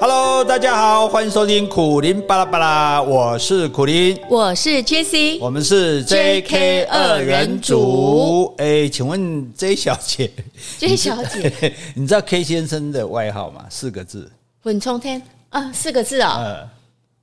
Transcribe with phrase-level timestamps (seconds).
[0.00, 8.54] Hello，大家好，欢迎收听苦林巴拉巴拉，我是苦林，我是 Jessie，我们是 JK 二人组。
[8.58, 10.30] 哎，请问 J 小姐
[10.78, 13.64] ，J 小姐， 你知道 K 先生的外号吗？
[13.68, 14.30] 四个字，
[14.62, 15.20] 混冲天。
[15.50, 16.64] 啊，四个字啊、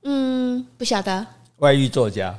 [0.02, 1.26] 嗯，不晓得，
[1.58, 2.38] 外遇作家。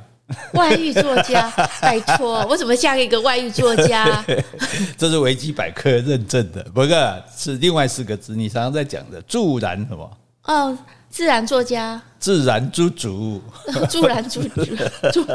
[0.52, 1.50] 外遇作家，
[1.80, 4.22] 拜托，我怎么嫁给一个外遇作家？
[4.96, 10.08] 这是维基百科认证的，不过是另外四个字，你常常在讲的“助燃”什么？
[10.48, 10.76] 哦，
[11.10, 13.40] 自然作家，自然之主，
[13.88, 14.60] 自然之主，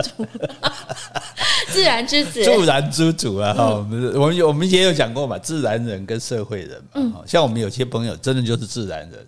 [1.72, 3.54] 自然之子，自然之主啊！
[3.54, 9.28] 哈、嗯，我们我们也有讲过嘛，自然人跟社会人嘛，嗯，像我们有些朋友真的就是自然人，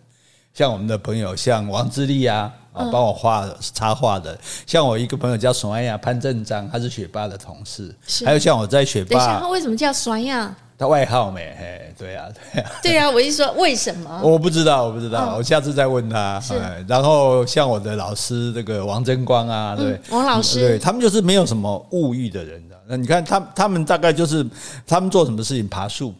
[0.55, 2.51] 像我们的朋友像王志立啊。
[2.75, 4.37] 啊，帮我画插画的，
[4.67, 7.95] 像我一个朋友叫爽亚潘正章，他是雪霸的同事。
[8.25, 10.53] 还有像我在雪霸，等一下，他为什么叫爽亚？
[10.77, 11.55] 他外号没？
[11.57, 13.09] 嘿，对啊，对啊， 对呀。
[13.09, 14.19] 我一说为什么？
[14.21, 16.43] 我不知道，我不知道，我下次再问他。
[16.85, 22.75] 然后像我的老师这个王争光啊，对，王老师，对他们就是没有什么物欲的人的。
[22.89, 24.45] 那你看他，他们大概就是
[24.85, 26.13] 他们做什么事情，爬树。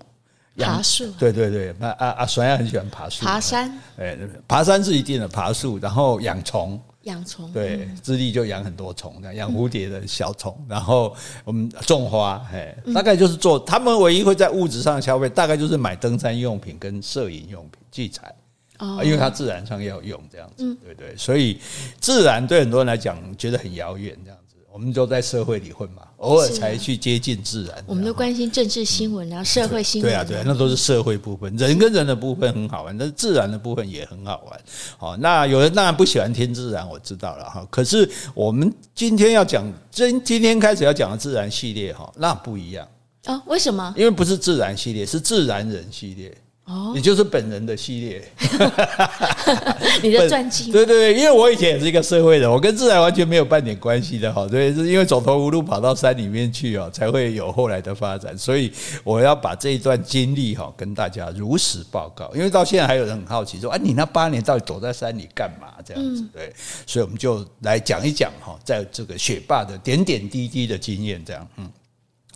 [0.57, 2.25] 爬树，对对对，那阿阿！
[2.25, 4.17] 酸亚很喜欢爬树，爬山，哎，
[4.47, 18.33] 爬山是一定的，爬树，然后养虫，养虫，对，智利就养很多虫，养蝴蝶的小虫，然后我们种花，哎，大概就是做，他们唯一会在物质上消费，大概就是买登山用品跟摄影用品器材，
[18.79, 21.59] 哦，因为它自然上要用这样子，对对，所以
[21.99, 24.39] 自然对很多人来讲觉得很遥远这样。
[24.75, 27.81] 我们都在社会里混嘛，偶尔才去接近自然。
[27.87, 30.11] 我们都关心政治新闻，然后社会新闻。
[30.11, 34.59] 对啊，对啊，那都是社会部分，人跟人的部分很好玩，但是自然的部分也很好玩。
[34.97, 37.65] 好，那有人当然不喜欢听自然，我知道了哈。
[37.71, 42.85] 可是我们今天要讲，今今天开始要讲的自然系列哈，那不一样
[43.23, 43.41] 啊？
[43.45, 43.93] 为什么？
[43.95, 46.37] 因为不是自然系列，是自然人系列。
[46.65, 48.27] 哦，也就是本人的系列，
[50.01, 50.71] 你的传记。
[50.71, 54.47] 对对对，因为我以前也是一个社会人，我跟自然完全没有半点关系的哈。
[54.47, 58.35] 对，是因为走投无路跑到山里面去哦，才会有后来的发展。
[58.35, 58.71] 所以
[59.03, 62.31] 我要把这一段经历哈跟大家如实报告。
[62.33, 65.67] 因为到现在还有人很好奇说啊，你那八年到底躲在山里干嘛？
[65.85, 66.51] 这样子对，
[66.87, 71.69] 所以我们就来讲一讲哈，在这个雪霸的点点滴滴的经验，这样嗯。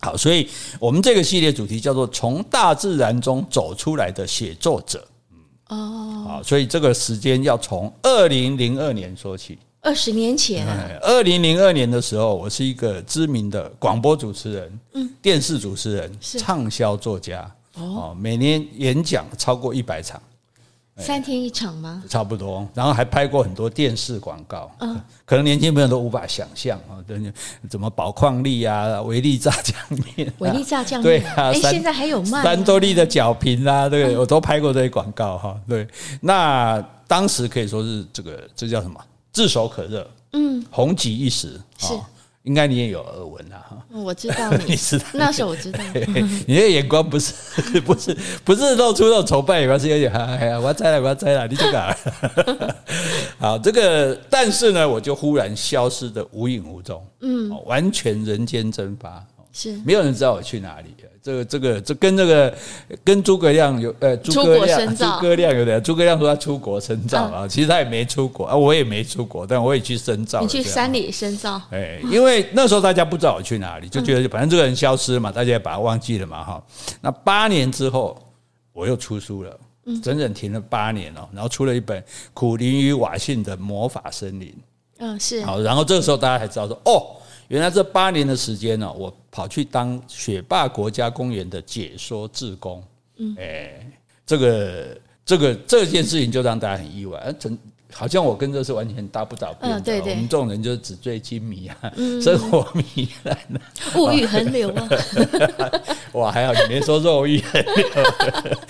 [0.01, 0.47] 好，所以
[0.79, 5.05] 我们这个系列主题叫做“从大自然中走出来的写作者”。
[5.31, 9.57] 嗯，哦，好，所以这个时间要从二零零二年说起。
[9.81, 10.67] 二十年前，
[11.01, 20.21] 二零零二年的时候，我是一个知名的广播主持人，嗯，电视主持人，畅销作家，哦，每年演讲超过一百场。
[20.99, 22.03] 三天一场吗？
[22.09, 27.17] 差不多，然后还拍过很多电视广告，嗯， 可能年轻朋友都无法想象啊，对，
[27.69, 29.75] 怎么宝矿力啊，维力炸酱
[30.15, 35.87] 面，维力炸酱面，对啊，现在还有卖，三多利的角瓶啊，对，我都拍过这些广告哈，对，
[36.21, 38.99] 那当时可以说是这个，这叫什么？
[39.31, 41.93] 炙手可热，嗯，红极一时，是。
[42.49, 43.77] 应该你也有耳闻啊，哈！
[43.91, 45.79] 我知道你， 你知道那时候我知道，
[46.47, 47.31] 你的眼光不是
[47.85, 51.95] 不是不是露出那种崇拜眼光，是有点哎呀，我要摘了，我要摘了，你这个
[53.37, 59.23] 好，这个但是呢，我就忽然消失的无影无踪，嗯，完全人间蒸发。
[59.51, 60.87] 是没有人知道我去哪里。
[61.21, 62.57] 这个这个这跟这个
[63.03, 70.39] 跟诸葛亮有呃诸葛亮诸葛亮有点，诸葛亮说他出国深造啊，其实他也没出国啊，我也没出国，但我也去深造。
[70.39, 71.61] 你去山里深造？
[71.71, 76.63] 哎，因为那时候大家不知道我去哪里，就觉得反正这个人消失了嘛，大家也把他忘记了嘛哈。
[77.01, 78.17] 那八年之后
[78.71, 79.59] 我又出书了，
[80.01, 82.01] 整整停了八年哦，然后出了一本
[82.33, 84.47] 《苦林与瓦信的魔法森林》。
[84.99, 85.43] 嗯，是。
[85.43, 87.17] 好，然后这个时候大家才知道说哦。
[87.49, 92.83] 原来这八年的时间呢，我跑去当雪霸国家公园的解说志工。
[93.17, 93.91] 嗯，哎，
[94.25, 97.57] 这个这个这件事情就让大家很意外，真
[97.91, 99.81] 好像我跟这是完全搭不着边的。
[99.81, 101.75] 对对，我们这种人就是纸醉金迷啊，
[102.21, 103.37] 生活糜烂，
[103.95, 104.87] 物欲横流啊。
[106.13, 107.85] 哇，还好你没说肉欲横流，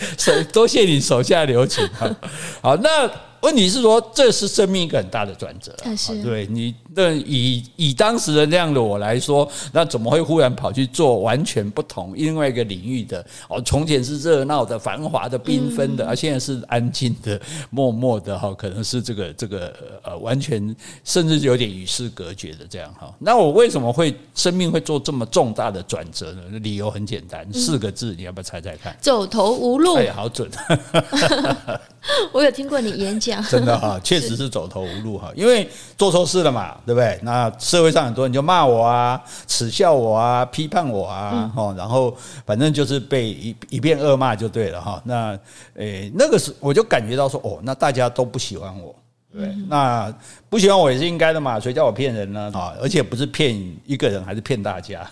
[0.18, 2.18] 手多谢你手下留情啊。
[2.62, 3.12] 好，那。
[3.42, 5.74] 问题是说，这是生命一个很大的转折，
[6.22, 13.24] 对你，那以以当时的那样的我来说，那怎么会忽然跑去做完全不同另外一个领域的？
[13.47, 17.39] 哦，从前是热闹的、繁华的、缤纷的，而现在是安静的、
[17.69, 23.13] 默默的，哈，可能是这个这个呃，完全甚至有点与世隔绝的这样哈。
[23.19, 26.41] 那我为什么会生命会做这么重大的转折呢？
[26.59, 28.97] 理由很简单，四个字，你要不要猜猜看？
[29.00, 29.95] 走投无路。
[29.95, 30.50] 哎，好准。
[32.31, 33.44] 我有听过你演讲。
[33.44, 37.20] 真的哈， 确实是走投无路哈，因为做错事了嘛，对不对？
[37.24, 42.16] 那社会上很多人就骂我啊，耻笑我啊，批判我啊，哦，然后
[42.46, 45.02] 反正就是被一一遍恶骂就对了哈。
[45.06, 45.38] 那
[45.76, 48.96] 诶，那个时我就感觉到说，哦，那大家都不喜欢我。
[49.31, 50.12] 对，那
[50.50, 52.52] 不喜欢我也是应该的嘛，谁叫我骗人呢？
[52.54, 53.56] 啊，而且不是骗
[53.86, 55.08] 一个人，还是骗大家。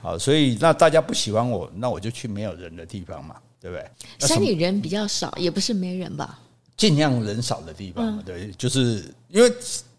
[0.00, 3.84] 好， 所以那大家不喜欢我，那我就去没有人的地方嘛，对不对？
[4.28, 6.38] 山里人比较少，也不是没人吧？
[6.76, 9.52] 尽量人少的地方，对，就是因为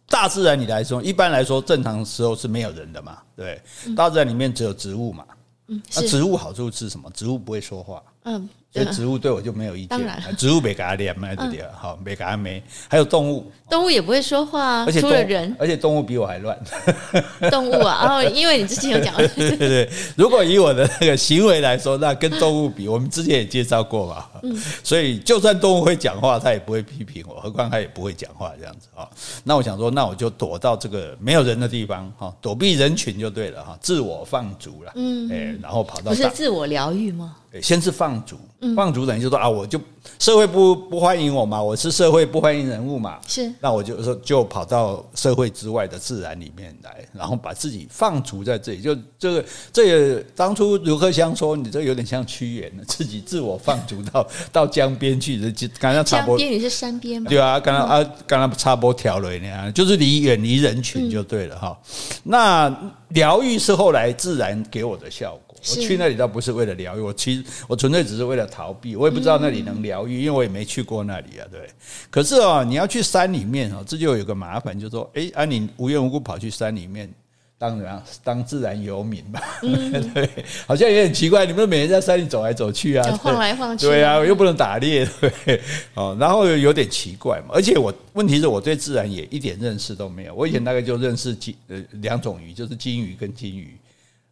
[0.10, 3.62] 大自然里来说，一般来说正常时候是没有人的嘛，对，
[3.96, 5.26] 大自然里面只有植物嘛。
[5.68, 7.10] 那植物好处是什么？
[7.12, 8.04] 植物不会说话。
[8.24, 8.50] 嗯。
[8.71, 10.00] 所以植物对我就没有意见，
[10.38, 11.66] 植物没给他脸嘛，对不对？
[11.75, 12.62] 好，没给他没。
[12.88, 16.56] 还有动物，动物也不会说话，而且除了人，而且动物比我还乱。
[17.50, 19.89] 动物啊，哦，因为你之前有讲， 对对对。
[20.16, 24.25] 如果以我的那个行为来说，那跟动物比，我们之前也介绍过嘛。
[24.44, 24.56] 嗯。
[24.83, 29.10] 所以就算动物会讲话，它也不会批评我，何况它也不会讲话这样子啊。
[29.44, 34.92] 那我想说，那我就躲到这个没有人的地方哈，躲避人群就对了哈，自我放逐了。
[34.94, 35.27] 嗯。
[35.31, 37.36] 哎，然后跑到不是自我疗愈吗？
[37.62, 38.38] 先是放逐，
[38.75, 39.80] 放逐等于就说啊，我就
[40.19, 57.30] 社会不不欢迎我嘛，我是社会不欢迎人物嘛，是，那我就说就跑到社会之外的自然里面来，然后把自己放逐在这里，就这个这个当初刘克襄说，你这有点像屈原， 自己自我放逐到到江边去，就刚刚江边你是山边嘛？
[57.30, 61.75] 对啊，刚刚啊刚刚插播条了那样，就是离远离人群就对了哈。
[62.24, 65.49] 那疗愈是后来自然给我的效果。
[65.62, 68.96] 我去那里倒不是为了疗愈，我其实我纯粹只是为了逃避。
[68.96, 71.46] 我也不知道那里能疗愈，因为我也没去过那里啊。
[71.52, 71.70] 对，
[72.10, 77.12] 可是啊，你要去山里面啊，这就有个麻烦，就是说，哎，啊，你无缘无故跑去山里面，
[77.58, 79.42] 当然当自然游民吧。
[79.64, 80.30] 嗯， 对，
[80.66, 85.62] 好像也很奇怪，你们每天在山里走来走去啊，晃来晃去，对啊，又不能打猎， 对，
[85.94, 87.48] 哦，然后有点奇怪嘛。
[87.54, 90.34] 而且我问题是我对自然也一点认识都没有。
[90.34, 93.78] 我以前大概就认识金呃两种鱼，就是金鱼跟金鱼。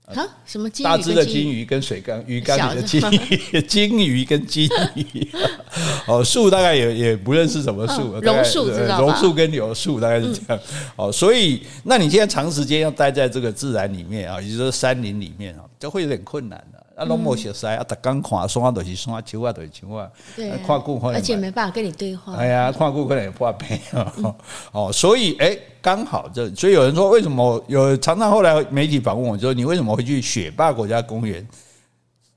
[0.08, 0.88] 啊，什么金鱼？
[0.88, 5.28] 大只的金鱼跟水缸鱼缸里的金鱼，金鱼跟金鱼。
[6.08, 9.02] 哦，树大概也也不认识什么树，榕树知道吧？
[9.02, 10.60] 榕树跟柳树大概是这样。
[10.96, 16.80] 哦，所以那你现在长时间要待在这个自然里面啊，也就是说山林里面啊，就会有点困难的。
[16.80, 20.10] 啊，拢无熟悉啊，逐工看山都是山，树啊都是树啊。
[20.36, 22.34] 对，看久可能，而且没办法跟你对话。
[22.36, 24.36] 哎呀，看顾可能也破病哦。
[24.72, 31.48] 哦，所以哎，刚好这，所以有人说，为什么有常常后来媒体访问我说，你为什么会去雪霸国家公园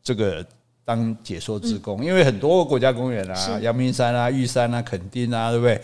[0.03, 0.45] 这个
[0.85, 2.05] 当解说职工？
[2.05, 5.81] 因为很多国家公园啊，阳明山啊、玉山啊、垦丁啊，对不对？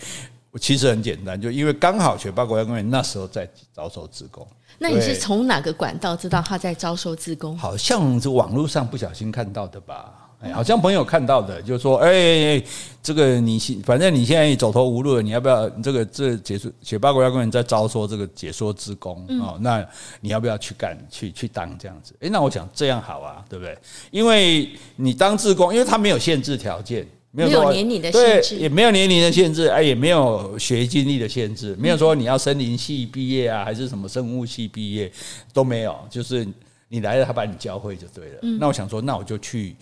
[0.59, 4.47] 其实很简单，就因为刚好雪霸国家公园那时候在招收职工。
[4.79, 7.57] 那你是从哪个管道知道他在招收志工？
[7.57, 10.13] 好像是网络上不小心看到的吧？
[10.43, 12.63] 哎，好像朋友看到的，就说：“哎，
[13.03, 19.57] 这个你反正你现在走投无路了，你要不要这个这解说雪霸国家公园在招收这个解说志工哦？
[19.63, 19.83] 那
[20.21, 22.15] 你要不要去干去去当这样子？
[22.21, 23.77] 哎，那我想这样好啊，对不对？
[24.11, 27.09] 因为你当志工，因为他没有限制条件。”
[27.45, 35.13] 没有年龄的限制，也没有年龄的限制，哎，也没有学习经历的限制，没有说你要森林系毕业啊，还是什么生物系毕业
[35.53, 36.47] 都没有，就是
[36.89, 38.39] 你来了，他把你教会就对了。
[38.59, 39.77] 那我想说，那我就去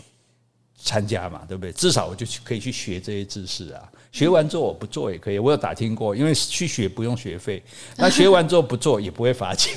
[0.76, 1.70] 参加嘛，对不对？
[1.72, 3.88] 至少我就去可以去学这些知识啊。
[4.10, 7.62] 学完之后我不做也可以，我有打听过，因为去学不用学费，
[7.96, 9.72] 那学完之后不做也不会罚钱。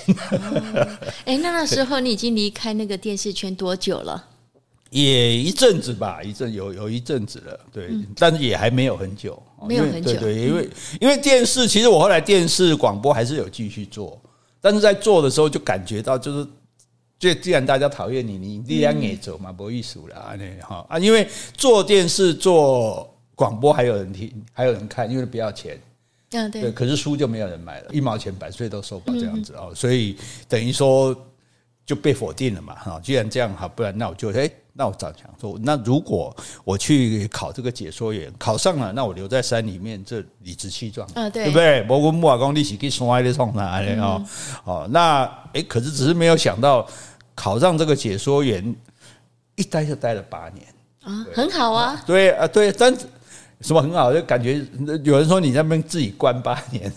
[1.26, 4.26] 哎，那那时候你已经离开那个电视圈多久了？
[4.90, 10.70] 也一阵子吧，一阵有有一阵子了，对，嗯、但是也还没有很久，没有很久，对，对对，因为
[11.02, 14.18] 因为电视，其实我后来电视广播还是有继续做，
[14.62, 16.48] 但是在做的时候就感觉到，就是，
[17.20, 20.86] 就既然大家讨厌你，你力量也走嘛，不艺术了啊，那哈。
[20.90, 25.78] 啊，因为做电视做广播还有人听，还有人看，因为不要钱，
[26.32, 30.16] 嗯对，对，可是书就没有人买了，一毛钱版税都收不到这样子哦，所以
[30.48, 31.14] 等于说
[31.86, 34.50] 就被否定了嘛，哈，既然这样好，不然那我就哎。
[34.78, 41.86] 那我早想说，那如果我去考这个解说员，考上了，那我留在山里面，这理直气壮，啊，对，对不对？
[41.90, 44.24] 我跟木瓦工一起去山里冲啥的哦，
[44.64, 46.88] 哦，那哎，可是只是没有想到
[47.34, 48.76] 考上这个解说员，
[49.56, 50.66] 一待就待了八年
[51.02, 52.96] 啊，很好啊，对啊，对，但。
[53.62, 54.14] 什么很好？
[54.14, 54.64] 就感觉
[55.04, 56.94] 有人说你在那边自己关八年。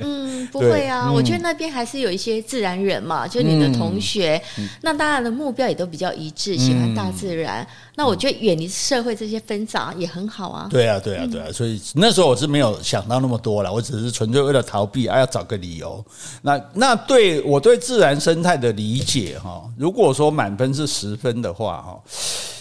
[0.00, 7.62] 嗯， 不会啊，嗯、我觉得那边还是有一些自然人嘛，就你的同学，嗯、那大家的目标也都比较一致，喜欢大自然。
[7.62, 10.66] 嗯、那我觉得远离社会这些纷杂也很好啊。
[10.70, 16.02] 对啊，对啊，对啊，所以那时候我是没有想到那么多了，我只是纯粹为了逃避，还要找个理由。
[16.40, 22.02] 那那对我对自然生态的理解哈，如果说满分是十分的话哈，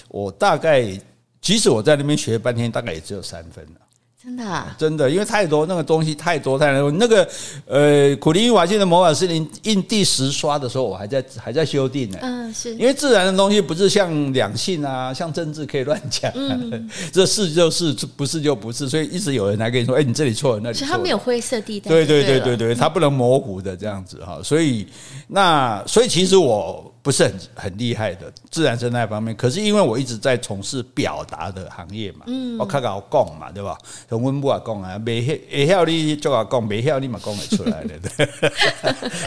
[0.09, 0.99] 我大概。
[1.41, 3.81] 即使我在那边学半天，大概也只有三分了。
[4.19, 6.91] 真的、啊，真的，因为太多那个东西太多太多。
[6.91, 7.25] 那个
[7.65, 12.17] 呃，苦苓玉瓦性的魔法师林印第十刷的时候，我还在还在修订呢。
[12.21, 20.87] 嗯，是因为自然的东西不是像两性啊，像政治可以乱讲、啊，嗯、 这是就是，不是就不是，所以一直有人来跟你说，哎，你这里错了，那里错了。
[20.87, 21.89] 所以它没有灰色地带。
[21.89, 24.41] 对对对对对，它不能模糊的这样子哈。
[24.43, 24.85] 所以
[25.27, 26.91] 那所以其实我。
[27.07, 33.77] 不是很很厉害的自然生态方面，可是因为我一直在从事表达的行业嘛，嗯、我卡搞讲嘛，对吧？
[34.09, 37.97] 从温布啊讲啊，没会会晓你就要讲，没晓你嘛讲得出来的，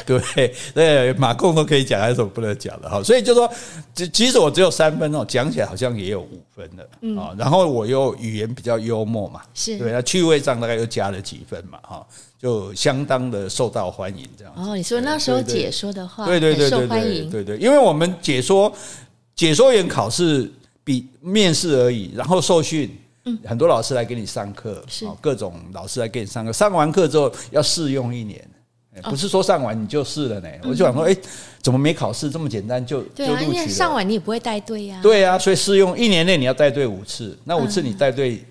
[0.04, 3.02] 对对对，马共都可以讲，还有什么不能讲的哈？
[3.02, 3.50] 所以就说，
[3.94, 7.32] 即使我只有三分哦，讲起来好像也有五分的啊。
[7.32, 12.06] 嗯、然后我又语言比较幽默嘛，是对，那趣味上大概又加了几分嘛，哈。
[12.40, 14.54] 就相当的受到欢迎，这样。
[14.56, 18.73] 哦，你说那时候解说的话，对对对，受欢迎，对对，因为我们解说
[19.35, 20.50] 解说员考试
[20.82, 28.42] 比面试而已，然后受训，嗯，很多老师来给你上课，是各种老师来给你上课，上完课之后要试用一年，
[29.02, 30.49] 不是说上完你就试了呢。
[30.62, 31.14] 我就想说，哎，
[31.61, 33.68] 怎么没考试这么简单就就录取了？
[33.68, 34.99] 上完你也不会带队呀。
[35.02, 38.42] 对呀，所以试用一年内你要带队五次，那五次你带队。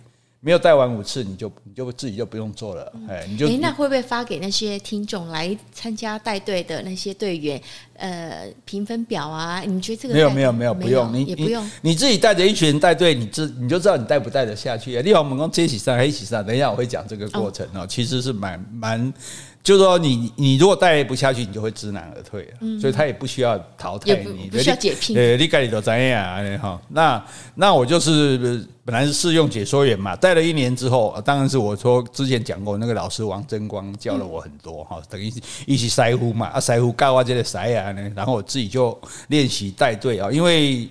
[0.42, 7.62] 没有带完五次，你就你就自己就不用做了，哎，你就哎，那会不会发给那些听众来参加带队的那些队员，
[7.96, 9.62] 呃，评分表啊？
[9.62, 15.02] 你觉得这个没有没有没有不用，你也不用你，你自己带着一群人带队，你知你就知道你带不带得下去啊？
[15.02, 19.14] 例如我们讲这一起上，一起上，等一下我会讲这个过程哦，其实是蛮蛮。
[19.62, 25.16] 就是说你，你你如果带不下去，你就会知难而退，嗯、所以他也不需要淘汰你，不需要解聘。
[25.18, 26.82] 呃，你盖里头怎样哈？
[26.88, 27.24] 那
[27.56, 35.32] 那我就是本来是试用解说员嘛，带了一年之后，当然是我说之前讲过那个老师王争光教了我很多哈，嗯、等于
[35.68, 38.98] 一起筛呼嘛，啊筛呼告啊这个筛啊，然后我自己就
[39.28, 40.88] 练习带队啊，因为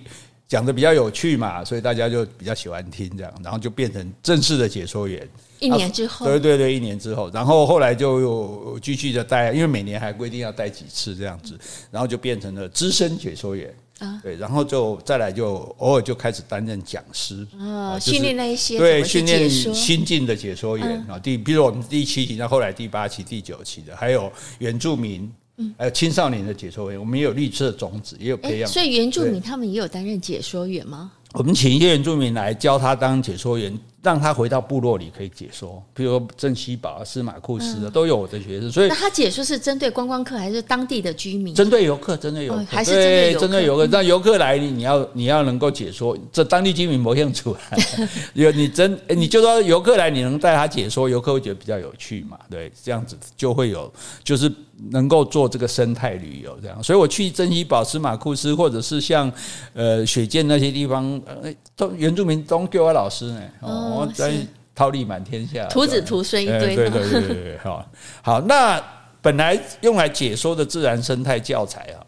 [0.49, 5.25] 讲的比较有趣嘛，所以大家就比较喜欢听这样，然后就变成正式的解说员。
[5.59, 11.55] 一年之后，对对对，一年之后，然后后来就又继续的带，因为每年还规定要带几次这样子，
[11.91, 13.73] 然后就变成了资深解说员。
[13.99, 25.29] 啊，对，然后就再来就偶尔就开始担任讲师啊，训练那一些对，训练新进的解说员啊，第比如我们第七期，到后来第八期、第九期的，还有原住民，
[25.77, 31.11] 还有青少年的解说员，我们也有绿色种子，也有培养，所以原住民他们也有担任解说员吗？
[31.33, 33.77] 我们请一些原住民来教他当解说员。
[34.01, 41.53] 让他回到部落里可以解说，比如说镇西宝啊、司马库斯的都有我的学生，所以那他解说是针对观光客还是当地的居民？
[41.53, 42.93] 针对游客，针对游客，还是
[43.37, 43.85] 针对游客？
[43.87, 47.77] 让游客来，你你要你要能够解说，这当地居民不用出来。
[48.35, 52.39] 有你真，你就说游客来，你能带他解说，游客会觉得比较有趣嘛？
[52.49, 53.91] 对，这样子就会有，
[54.23, 54.49] 就是
[54.91, 56.83] 能够做这个生态旅游这样。
[56.83, 59.31] 所以我去珍稀宝石马库斯，或者是像
[59.73, 63.41] 呃雪见那些地方，呃，都原住民都给我老师呢。
[63.61, 63.97] 哦。
[63.99, 64.33] 我在
[64.73, 66.75] 桃李满天下，徒子徒孙一堆。
[66.75, 67.85] 对对对对对，好，
[68.21, 68.41] 好。
[68.41, 68.81] 那
[69.21, 71.99] 本来用来解说的自然生态教材啊，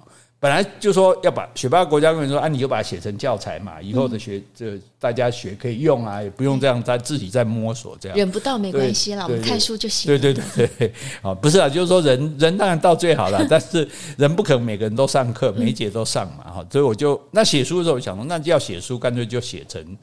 [0.41, 8.17] 本来就说要把雪霸国家公园说啊，你就把它写成教材嘛，以后的学这大家学可以用啊，也不用这样在自己在摸索这样。
[8.17, 10.09] 忍不到没关系啦，我们看书就行。
[10.09, 16.65] 对对对对，啊， 不是啊，就是说人人当然到最好了，但是人不可能每个人都上课，每一节都上嘛，哈。
[16.71, 19.97] 所以我就那写书的时候，我想说，那就要写书，干脆就写成。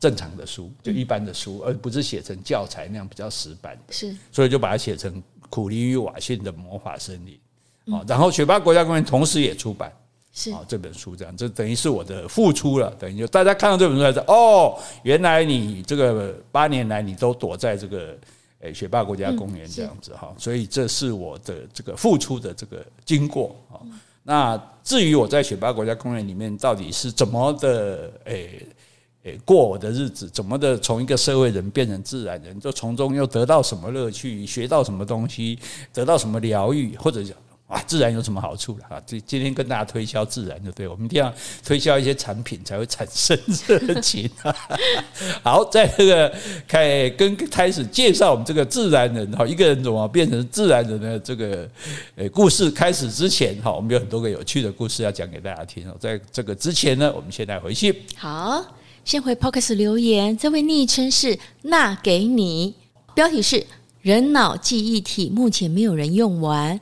[0.00, 3.76] 正常的书，就一般的书，而不是写成教材那样比较死板。
[3.90, 7.36] 是，所以就把它写成苦力与瓦逊的魔法森林。
[7.90, 9.92] 哦，然后雪霸国家公园同时也出版
[10.32, 18.16] 是哦这本书，这样这等于是我的付出了，等于就大家看到这本书才知道哦，原来你这个八年来你都躲在这个
[18.60, 23.80] 诶雪霸国家公园这样子哈，所以这是我的这个付出的这个经过啊。
[24.22, 28.66] 那至于我在雪霸国家公园里面到底是怎么的诶？
[29.44, 35.58] 过我的日子，怎么的从一个社会人变成自然人，就从中又得到什么乐趣，学到什么东西，
[35.92, 37.22] 得到什么疗愈，或者
[37.68, 39.00] 啊，自然有什么好处了啊？
[39.06, 41.32] 这今天跟大家推销自然，就对，我们一定要
[41.62, 44.28] 推销一些产品才会产生热情。
[45.44, 46.34] 好，在这个
[46.66, 51.68] 开跟开始介绍我们这个自然人哈，一个人怎么变成自然人的这个
[52.16, 55.94] 呃故事开始之前哈，我们有很多个有趣的故事要讲给大家听哦。
[56.00, 58.64] 在这个之前呢，我们现在回去好。
[59.04, 62.74] 先回 Podcast 留言，这位昵称是那给你，
[63.14, 63.66] 标题是
[64.02, 66.78] 人脑记忆体目前没有人用完。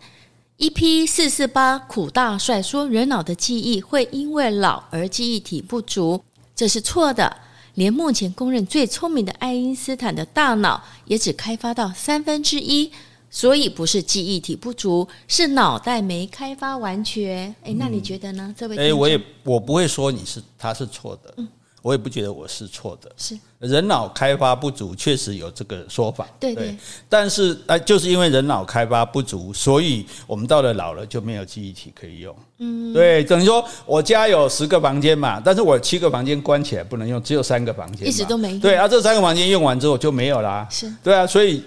[0.59, 6.23] EP 四四八苦大帅说人脑的记忆会因为老而记忆体不足，
[6.55, 7.37] 这是错的。
[7.75, 12.91] 连目前公认最聪明的爱因斯坦的大脑也只开发到三分之一，
[13.31, 17.55] 所以不是记忆体不足，是脑袋没开发完全。
[17.65, 18.55] 诶，那你觉得呢？
[18.57, 21.35] 这位，诶，我也我不会说你是他是错的。
[21.37, 21.47] 嗯
[21.87, 23.09] 我也不觉得我是错的。
[23.17, 26.27] 是人脑开发不足，确实有这个说法。
[26.41, 26.77] 对对，对。
[27.09, 32.37] 但是啊，就是因为人脑开发不足，所以我们到了老了就没有记忆体可以用。
[32.59, 32.93] 嗯。
[32.93, 38.59] 对，等于说我家有十个房间嘛，但是我七个房间关起来不能用，只有三个房间，一直都没用。
[38.59, 40.67] 对啊，这三个房间用完之后就没有啦。
[40.69, 40.93] 是。
[41.05, 41.63] 对啊，所以。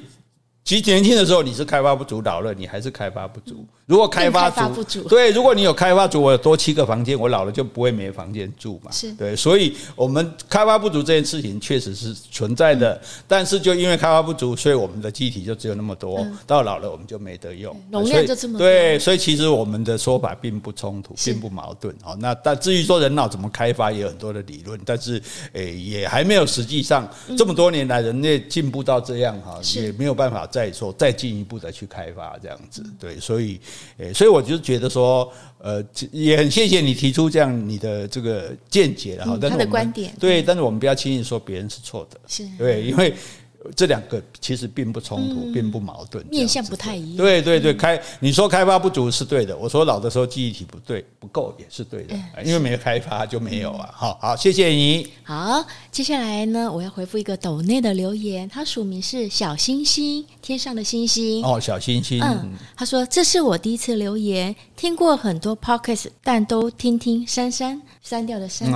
[0.64, 3.66] 其实年轻的时候你是开发不足，老了你还是开发不足。
[3.88, 8.92] 如果开发足，对，如果你有开发足，我有多七个房间，我老了就不会没房间住嘛。
[8.92, 13.02] 是对，所以我们开发不足这件事情确实是存在的。
[13.28, 18.68] 但是就因为开发不足，所以我们的机体就只有那么多，到老了我们就没得用，容量就这么多。
[18.68, 21.96] 对，所以其实我们的说法并不冲突，并不矛盾。
[22.04, 25.20] 好，那但至于说人脑怎么开发，也有很多的理论，但是
[25.54, 32.84] 诶也还没有实际上这么多年来人类进步到这样哈，也没有办法再说再进一步的去开发这样子。
[33.00, 33.60] 对，所以
[33.98, 39.38] 诶，所以我就觉得说，呃，也很谢谢你提出这样你的这个见解然后。
[39.38, 43.14] 但是我们他的观点对，但是我们不要轻易说别人是错的，是对，因为。
[43.76, 47.18] 这两个其实并不冲突，并不矛盾，面向不太一样。
[47.18, 53.90] 对对对，开你说开发不足是对的，我说老的时候记忆体不对不够也是对的，因为没有开发就没有啊。
[53.94, 55.08] 好好，谢谢你。
[55.24, 61.44] 好，接下来呢，我要回复一个斗内的留言，他署名是小星星，天上的星星。
[61.44, 62.22] 哦，小星星。
[62.22, 68.72] 嗯，他说这是我第一次留言，听过很多 podcast，但都听听删删删掉的删，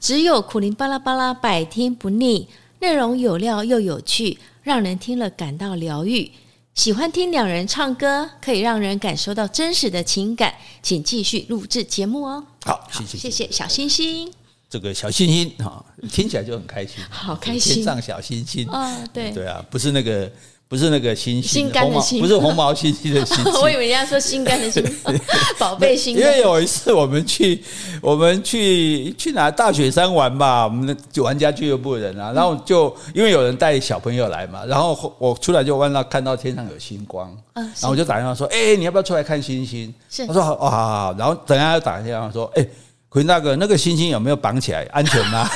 [0.00, 2.48] 只有苦苓巴拉巴拉百听不腻。
[2.80, 6.30] 内容有料又有趣，让人听了感到疗愈。
[6.74, 10.54] 喜欢听两人唱歌，可以让人感受到真实的情感。
[10.82, 12.44] 请继续录制节目哦。
[12.64, 14.30] 好，谢谢，谢谢小星星。
[14.68, 17.74] 这个小星星哈，听起来就很开心， 好开心。
[17.74, 20.30] 天上小星星啊，对对啊，不是那个。
[20.68, 23.58] 不是那个星星，心肝的心，不是红毛猩猩的猩猩。
[23.62, 24.84] 我以为人家说心肝的心，
[25.58, 26.16] 宝贝心。
[26.16, 27.62] 因为有一次我们去，
[28.02, 39.94] 我们去去哪大雪山玩吧，我们的玩家俱乐部的人啊，然后就因为有人带小朋友来嘛，然后我出来就问到看到天上有星光，然后我就打电话说，哎，你要不要出来看星星？
[40.10, 42.66] 是，他说哦，好好好，然后等下又打电话说，哎。
[43.08, 44.86] 回那个那个星星有没有绑起来？
[44.92, 45.48] 安全吗？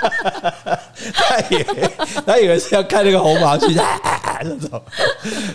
[2.26, 3.84] 他以为是要看那个红毛猩猩
[4.42, 4.82] 那种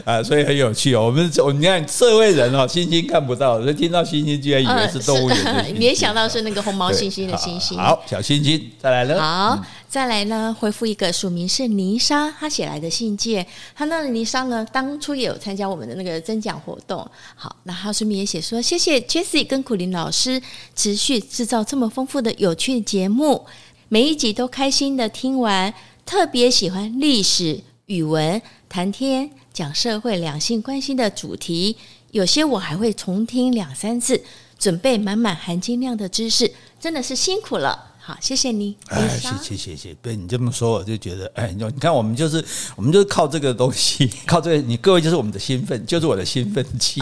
[0.03, 1.05] 啊，所以很有趣哦。
[1.05, 7.77] 我们我你看社会人哦，星星看不到，所以听到星星居然以为是动物园，联想到是那个红毛猩猩的星星。
[7.77, 9.21] 好，小星星再来了。
[9.21, 9.63] 好。
[9.93, 13.45] 再来呢，回复一个署名是泥沙，他写来的信件。
[13.75, 17.07] 他那个泥沙呢，当初也有参加我们的那个征奖活动。
[17.35, 20.41] 好，那他顺便也写说，谢谢 Jessie 跟苦苓老师
[20.75, 23.45] 持续制造这么丰富的有趣的节目，
[23.89, 25.73] 每一集都开心的听完。
[26.05, 31.77] 特别喜欢历史、语文、谈天、讲社会、两性关系的主题，
[32.11, 34.21] 有些我还会重听两三次，
[34.59, 37.91] 准备满满含金量的知识，真的是辛苦了。
[37.99, 38.75] 好，谢谢你。
[38.87, 39.93] 哎，谢谢谢谢。
[40.01, 42.43] 被你这么说，我就觉得，哎，你看，我们就是，
[42.75, 47.01] 我们就是靠这个东西， 靠这个，你各位就是我们的兴奋，就是我的兴奋剂，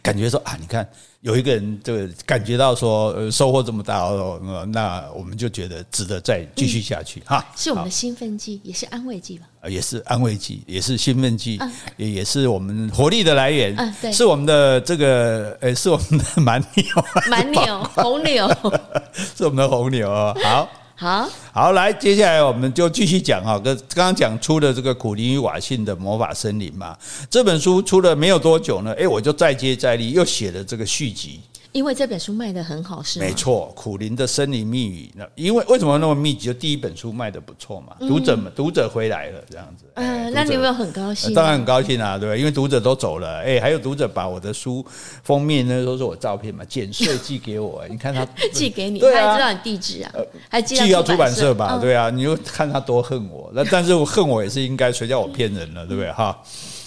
[0.00, 0.88] 感觉说啊，你看。
[1.22, 4.40] 有一个人这个感觉到说，呃，收获这么大哦，
[4.72, 7.44] 那我们就觉得值得再继续下去哈。
[7.56, 9.46] 是我们的兴奋剂，也是安慰剂吧？
[9.68, 11.60] 也是安慰剂，也是兴奋剂，
[11.96, 13.72] 也也是我们活力的来源。
[13.76, 16.86] 嗯，对，是我们的这个，呃，是我们的蛮牛，
[17.30, 18.48] 蛮牛，红牛，
[19.14, 20.34] 是我们的红牛啊。
[20.42, 20.68] 好。
[20.94, 26.96] 好，好，来，接下来我们就继续讲哈，跟刚刚讲出的这个苦灵与瓦信的魔法森林嘛，
[27.28, 31.40] 这本书出了没有多久呢，诶，我就再接再厉，又写了这个续集。
[31.72, 33.24] 因为这本书卖的很好，是吗？
[33.26, 35.10] 没错，苦苓的森林密语。
[35.16, 36.46] 那因为为什么那么密集？
[36.46, 39.86] 就第一本书卖的不错嘛，读者们读者回来了，这样子。
[39.94, 41.32] 嗯，那你有没有很高兴？
[41.32, 42.36] 当然很高兴啊，对吧？
[42.36, 44.84] 因为读者都走了，哎，还有读者把我的书
[45.22, 50.12] 封面那都是我照片嘛，剪碎寄给我，你看他 寄给你，对啊，还知道你地址啊，
[50.50, 51.78] 还寄到出版社吧？
[51.80, 56.12] 对啊，你就看他多恨我，那但是我恨我也是应该，谁叫我骗人了，对不对？
[56.12, 56.38] 哈。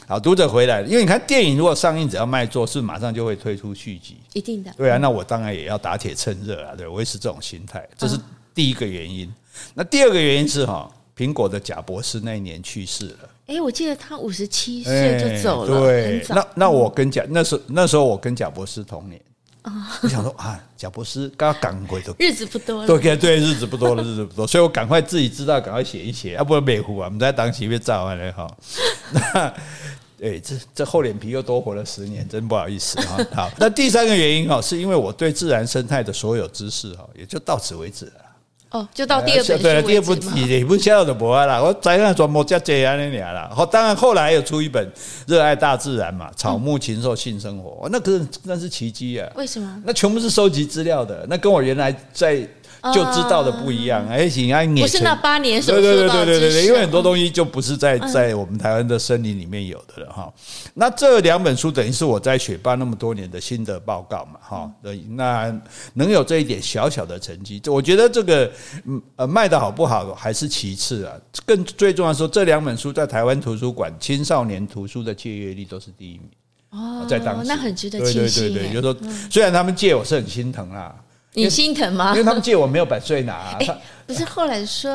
[0.07, 4.71] 好，读者回来了，因为你看电影如果上映，只要卖座，是马上就会推出续集，一定的。
[4.77, 8.15] 对啊，那我当然也要打铁趁热啊，对，我也是这种心态，这是
[8.53, 9.33] 第一个原因。
[9.73, 10.87] 那第二个原因是哈，
[11.17, 13.29] 苹果的贾博士那一年去世了。
[13.47, 16.23] 哎，我记得他五十七岁就走了，对。
[16.29, 19.19] 那那我跟贾那时候那时候我跟贾博士同年。
[20.01, 28.47] 我想说啊，贾博士刚刚赶回头，日子不多了，对对，日子不多了，日子不多，所以我赶快自己知道，赶快写一写，要不然美糊啊，我们在当前面照完了哈。
[29.11, 29.53] 那
[30.21, 33.17] 哎，这这厚脸皮又多活了十年，真不好意思哈。
[33.35, 38.13] 好，那第三个原因哈，是因为我对自然生态的所有知识哈，也就到此为止了。
[38.75, 43.49] 哦，就到第二本，对，第二部也也不晓得不爱啦，我在那专门加这样那俩啦。
[43.49, 44.85] 好，当然后来有出一本
[45.27, 49.31] 《热爱大自然》嘛，《草木禽兽性生活》，那可是那是奇迹啊。
[49.35, 49.81] 为什么？
[49.85, 52.45] 那全部是收集资料的，那跟我原来在
[52.93, 54.07] 就知道的不一样。
[54.07, 60.31] 哎，行啊，不是那八年所对对对对对对对，因为很多东西就不是在在我们台湾的森林里面有的了哈。
[60.73, 64.71] 那这两本书等于是我在雪霸那么多年的心得报告嘛哈。
[64.83, 65.53] 对，那
[65.93, 68.51] 能有这一点小小的成绩，我觉得这个
[69.15, 71.13] 呃卖的好不好还是其次啊，
[71.45, 76.29] 更最重要的是说这两本书在台湾图书馆青少年图书的借阅率都是第一名。
[76.71, 78.43] 哦，在当时那很值得庆幸。
[78.43, 80.93] 对对对对，就是说虽然他们借我是很心疼啦，
[81.35, 82.11] 你心疼吗？
[82.11, 83.57] 因为他们借我没有版税拿。
[84.07, 84.91] 不是后来说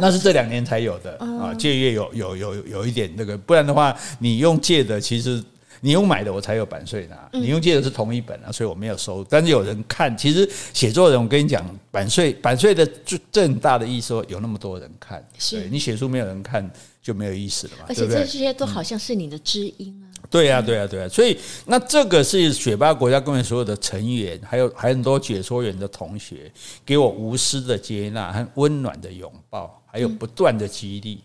[0.00, 5.42] 那是这两年才有的啊，借阅有有有有一点那个，不然的话你用借的，其实
[5.82, 9.22] 你用买的我才有版税拿，你用借的是同一本啊，所以我没有收。
[9.28, 16.68] 但是有人看，其实写作人，我跟你讲，版税版税的最正大的意思说有那么多人看，对你写书没有人看
[17.02, 17.84] 就没有意思了嘛。
[17.86, 20.03] 而且这些都好像是你的知音啊。
[20.30, 26.50] 对呀，对呀，对呀，所以那这个是雪霸国家公园所有的成员，还有还有很多解说员的同学，
[26.84, 31.20] 给我无私的接纳和温暖的拥抱，还有不断的激励，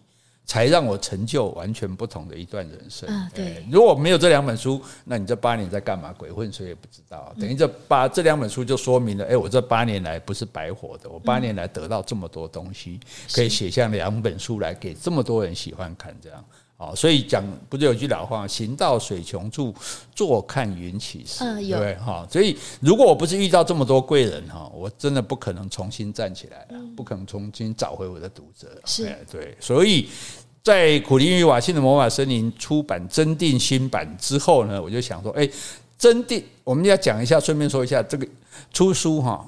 [0.46, 3.10] 才让我成就完全不同的一段人生。
[3.34, 6.14] 对，如果没有这两本书，那你这八年在干嘛？
[6.18, 7.34] 鬼混谁也不知道。
[7.40, 13.00] 等于这八这两本书就说明了，哎，我这八年来不是白活的，我八年来得到这么多东西，
[13.32, 16.44] 可以写下两本书来给这么多人喜欢看，这样。
[16.80, 19.76] 哦，所以讲不是有句老话，行到水穷处，
[20.16, 22.26] 坐看云起时，嗯，有对哈。
[22.32, 26.66] 所以如果我不是遇到这么多贵人哈，我真的不可能重新站起来，
[26.96, 28.70] 不可能重新找回我的读者。
[28.86, 29.58] 是，对。
[29.60, 30.08] 所以
[30.64, 35.50] 在苦林与瓦信的魔法森林出版增订新版之后呢，我就想说，哎，
[35.98, 38.26] 增订我们要讲一下，顺便说一下这个
[38.72, 39.46] 出书哈，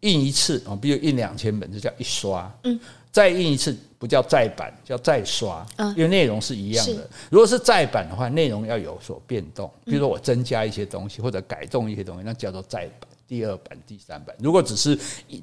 [0.00, 2.76] 印一次啊，比如印两千本，就叫一刷，嗯。
[3.12, 3.74] 再印一次
[4.06, 5.66] 不叫再版，叫再刷，
[5.96, 7.10] 因为内容是一样的。
[7.28, 13.08] 如果是再版的话，内容要有所变动，比如说我增加一些东西或者改动一些东西，那叫做再版。
[13.26, 14.32] 第二版、第三版。
[14.38, 14.96] 如果只是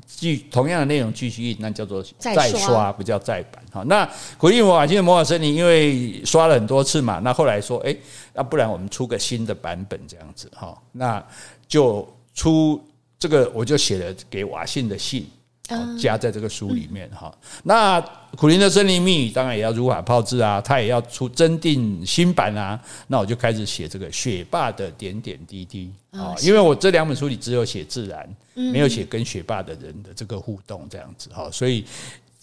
[0.07, 3.61] 继同样的内容继续印，那叫做再刷，不叫再版。
[3.73, 7.93] 哈，那苦苓魔法今天魔法森林因为刷了很多次嘛，那后来说，哎，
[8.33, 11.21] 那不然我们出个新的版本这样子哈，那
[11.67, 12.81] 就出
[13.19, 15.27] 这个，我就写了给瓦信的信。
[15.97, 17.33] 加在这个书里面哈，
[17.63, 18.01] 那
[18.35, 31.85] 苦林的森林密语当然也要如法炮制啊，他也要出增订新版啊，那我就开始写这个学霸的点点滴滴啊，因为我这两本书里只有写自然，没有写跟学霸的人的这个互动这样子哈，所以。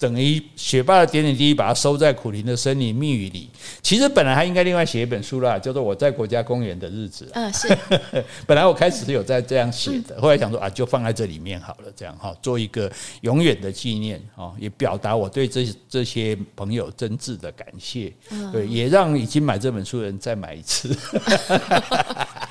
[0.00, 3.50] 等于学霸的点点滴滴，把它收在苦苓的森林密语里。
[3.82, 7.26] 其实本来还应该另外写一本书啦，叫做《我在国家公园的日子》。
[7.34, 7.68] 嗯，是。
[8.46, 18.10] 本来我开始是有在这样写的，后来想说啊，就放在这里面好了，这样哈，做一个永远的纪念哈，也表达我对这这些朋友真挚的感谢。
[18.50, 20.96] 对，也让已经买这本书的人再买一次。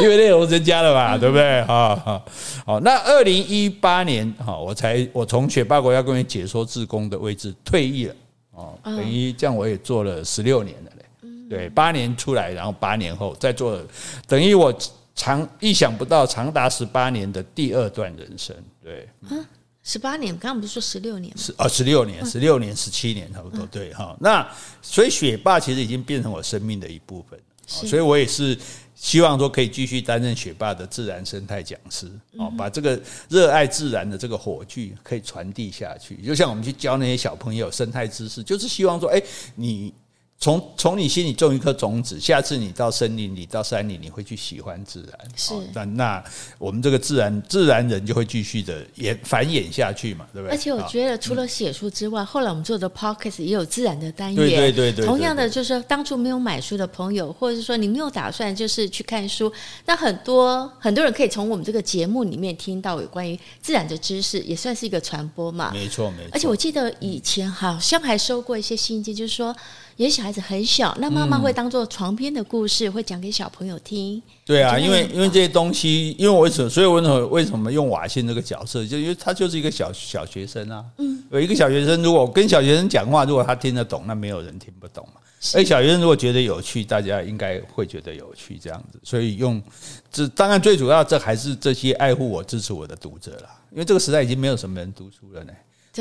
[0.00, 1.62] 因为内容增加了嘛，对不对？
[1.64, 2.26] 哈好
[2.64, 8.14] 好，那二零一八年哈，我才我从雪霸国家公园解说志工的位置退役了
[8.52, 11.28] 哦，等于这样我也做了十六年了嘞。
[11.48, 13.80] 对，八年出来，然后八年后再做，
[14.26, 14.74] 等于我
[15.14, 18.54] 长意想不到长达十八年的第二段人生。
[18.82, 19.44] 对，嗯
[19.82, 21.36] 十八年，刚刚不是说十六年吗？
[21.36, 23.66] 是啊，十六年，十六年，十七年差不多。
[23.66, 24.48] 对哈，那
[24.80, 28.58] 所以雪霸其实已经变成我生命的一部分，所以我也是。
[28.96, 32.06] 希望说可以继续担任学霸的自然生态讲师，
[32.38, 32.98] 哦，把这个
[33.28, 36.16] 热爱自然的这个火炬可以传递下去。
[36.18, 39.20] 就像我们去教那些小朋友生态知识，就是希望说，哎，
[39.56, 39.92] 你。
[40.38, 45.18] 从从你心里种一颗种子，下次你到森林里、到山里，你会去喜欢自然。
[45.34, 46.24] 是，那那
[46.58, 50.54] 我们这个自然自然人就会继续的演繁衍下去嘛，对不对？
[50.54, 54.36] 而且我觉得，除了写书之外，后来我们做的 podcast 也有自然的单元。
[54.36, 55.06] 对对对对。
[55.06, 59.50] 同样的，就是当初没有买书的朋友，或者是说你没有打算就是去看书，
[59.86, 65.70] 那很多很多人可以从我们这个节目里面听到有关于自然的知识，也算是一个传播嘛。
[65.72, 66.28] 没错没错。
[66.32, 69.44] 而且我记得以前好像还收过一些信件，就是说。
[69.46, 74.20] 有些小孩子很小，那妈妈会当做床边的故事，嗯、会讲给小朋友听。
[74.44, 80.84] 对啊，因为因为这些东西，因为我为什么，所以为什么为什么用瓦信这个角色，就因为他就是一个小小学生啊。
[80.98, 85.20] 嗯，有一个小学生，如果跟小学生讲话，如果他听得懂，那没有人听不懂嘛。
[85.54, 88.98] 而小学生如果觉得有趣，大家应该会觉得有趣，这样子。
[89.02, 89.62] 所以用
[90.10, 93.50] 这，当然最主要，这还是这些爱护我、支持我的读者啦。
[93.70, 95.52] 因为这个时代已经没有什么人读书了呢。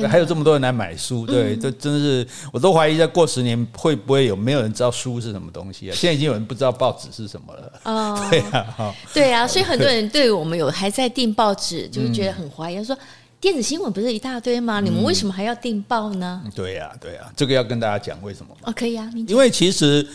[0.07, 5.93] 还有这么多人来买书，对，这真是我都怀疑，在过十年会不会有没有人知道书是什么东西啊？
[5.95, 7.71] 现在已经有人不知道报纸是什么了。
[7.83, 12.97] 哦， 对啊，对啊，所以很多人对我们有还在订报纸，就是觉得很怀疑，说
[13.39, 14.79] 电子新闻不是一大堆吗？
[14.79, 16.41] 你们为什么还要订报呢？
[16.55, 18.61] 对呀，对呀，这个要跟大家讲为什么吗？
[18.63, 20.07] 哦，可以啊，因为其实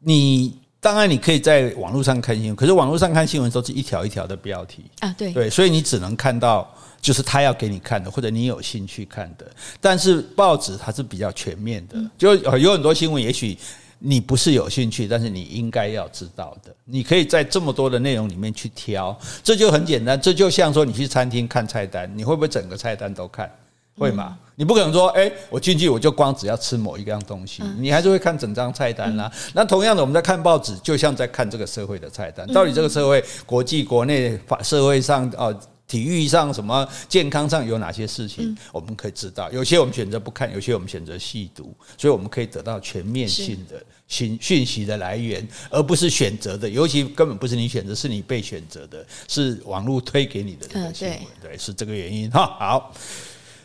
[0.00, 6.68] 你当然你可以在网络上看新闻，可是网络上看新闻都是一条一条的标题啊，对对，所以你只能看到
[7.00, 9.46] 就是他要给你看的，或者你有兴趣看的。
[9.80, 13.56] 但是报纸它是比较全面的，就有很多新闻，也许
[14.00, 16.74] 你不是有兴趣，但是你应该要知道的。
[16.84, 20.20] 你可以在这么多的内容里面去挑，这就很简单。
[20.20, 23.48] 这就像说你去餐厅看菜单，你会不会整个菜单都看？
[23.96, 24.38] 会吗？
[24.54, 29.30] 你不可能说，哎，我进去我就光只要吃某一样东西，你还是会看整张菜单啦。
[29.54, 32.46] 那同样的，我们在看报纸，就像在看这个社会的菜单。
[32.52, 39.50] 到底这个社会、国际、国内、法社会上，哦，体育上什么健康上有哪些事情，我们可以知道。
[39.50, 46.68] 有些我们选择不看，有些我们选择细读，所以我们可以得到全面性的讯讯息的来源，而不是选择的。
[46.68, 51.18] 尤其根本不是你选择，是你被选择的，是网络推给你的这个新闻。
[51.40, 52.46] 对，是这个原因哈。
[52.58, 52.94] 好。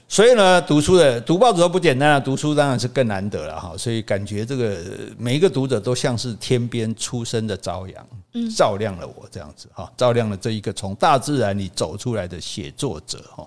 [0.10, 3.76] 所以呢，读书的读报纸都不简单了，读书当然是更难得了哈。
[3.78, 4.78] 所以感觉这个
[5.18, 8.08] 每一个读者都像是天边出生的朝阳，
[8.56, 13.46] 照亮了我这样子哈，照亮了这一个从大自然里走出来的写作者哈。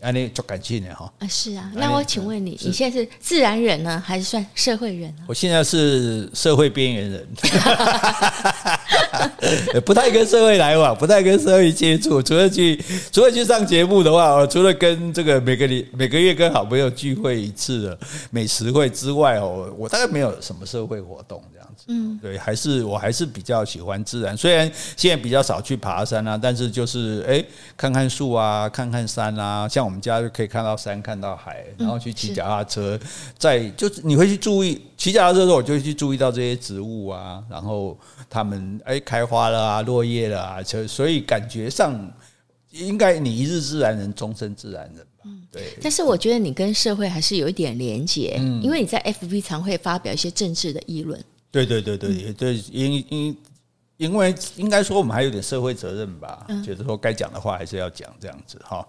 [0.00, 5.24] 安尼就感谢你哈啊，是啊，那我请问你，你现在是自然人呢，还是算社会人呢？
[5.26, 7.26] 我现在是社会边缘人，
[9.84, 17.98] 不太跟社会来往，不太跟社会接触，除了去除了去上节目的话，除了跟这个每个礼每个月跟好朋友聚会一次的
[18.30, 21.42] 美食会之外哦，我大概没有什么社会活动。
[21.88, 27.42] 嗯，对，还是我还是比较喜欢自然，虽然现在比较少去爬山啊，但是就是哎，
[27.76, 29.86] 看看树啊，看看山啊，像。
[29.86, 32.98] 我们家就可以看到山，看到海，然后去骑脚踏车，
[33.38, 37.96] 在就是你会去注意骑脚踏车的时候，我就会去注意到这些植物啊，然后
[38.28, 41.94] 它们哎开花了啊，落叶了啊，所所以感觉上
[42.72, 45.30] 应该你一日自然人，终身自然人吧？
[45.52, 45.62] 对。
[45.80, 51.24] 但是我觉得你跟社会还是有一点连结，因为你在 FB 常会发表一些政治的议论。
[51.64, 53.36] 对对对对对，因因。
[53.98, 58.86] 因为应该说我们还有点社会责任吧，就是说该讲的话还是要讲这样子哈。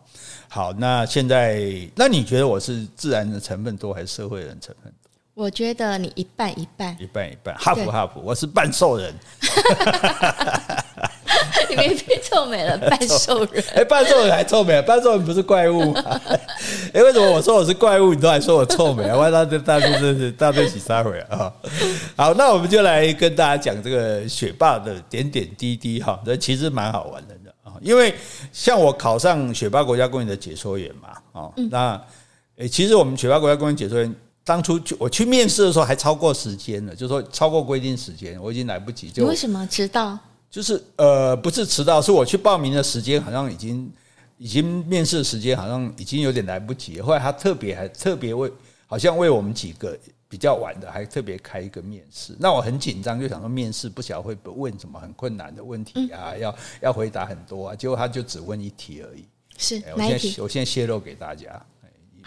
[0.49, 5.45] 好，那现在那你觉得我是自然的成分多还是社会人成分多？
[5.45, 9.15] 我觉得你一半一半，一半一半，哈普哈普，我是半兽人。
[11.69, 13.63] 你没被臭美了，半兽人。
[13.75, 16.21] 哎，半兽人还臭美了，半兽人不是怪物吗？
[16.93, 19.17] 哎，为什么我说我是怪物，你都还说我臭美啊？
[19.17, 21.51] 我大大大真是大对起撒回啊！
[22.15, 27.73] 好，那我们就来跟大家讲这个学霸的点点滴滴哈，这其实蛮好玩的啊。
[27.81, 28.13] 因为
[28.51, 32.01] 像我考上雪霸国家公园的解说员嘛，哦，那
[32.57, 34.13] 诶，其实我们雪霸国家公园解说员。
[34.47, 39.09] 当初去我去面试的时候还超过时间了，就是说超过规定时间，我已经来不及。
[39.09, 40.17] 就你为什么迟到？
[40.49, 43.91] 就是呃，不是迟到，是我去报名的时间好像已经
[44.37, 47.01] 已经面试的时间好像已经有点来不及。
[47.01, 48.51] 后来他特别还特别为
[48.87, 49.97] 好像为我们几个
[50.29, 52.35] 比较晚的还特别开一个面试。
[52.39, 57.75] 那我很紧张，就想说面试不晓得会问什么很困难的问题啊，要要回答很多啊。
[57.75, 59.25] 结果他就只问一题而已。
[59.57, 61.65] 是，我现在我现在泄露给大家。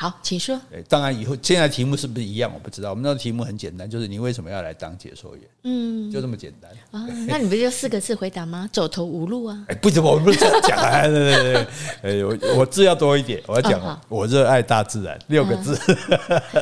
[0.01, 0.59] 好，请说。
[0.71, 2.89] 对，当然以后现在题目是不是一样，我不知道。
[2.89, 5.43] 我们那个题目很简单，就是你为什么要来当解说员？
[5.65, 7.07] 嗯，就这么简单啊。
[7.29, 8.67] 那你不就四个字回答吗？
[8.73, 9.63] 走投无路啊？
[9.69, 11.07] 哎，不怎么，我不是这样讲啊。
[11.07, 11.67] 对 对对，
[12.01, 15.79] 哎，我我字要多一点，我要讲，我热爱大自然六个字。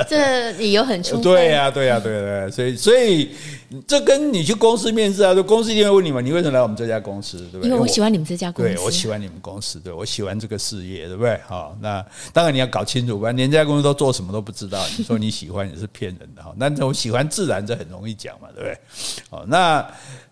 [0.09, 1.22] 这理由很充分。
[1.22, 3.31] 对呀，对呀，对对，所以所以
[3.87, 7.38] 这跟你去公司面试啊，就公司一定会问你嘛，你为什么来我们这家公司？
[7.53, 7.68] 对不对？
[7.68, 8.74] 因为我喜欢你们这家公司。
[8.74, 11.38] 对，我喜欢你们公司，对我喜欢这个事业，对不对？
[11.46, 13.27] 好，那当然你要搞清楚。
[13.36, 16.52] 连这家公司都做什么都不知道，你说你喜欢也是骗人的哈。
[16.56, 18.78] 那我喜欢自然，这很容易讲嘛，对不对？
[19.30, 19.86] 哦，那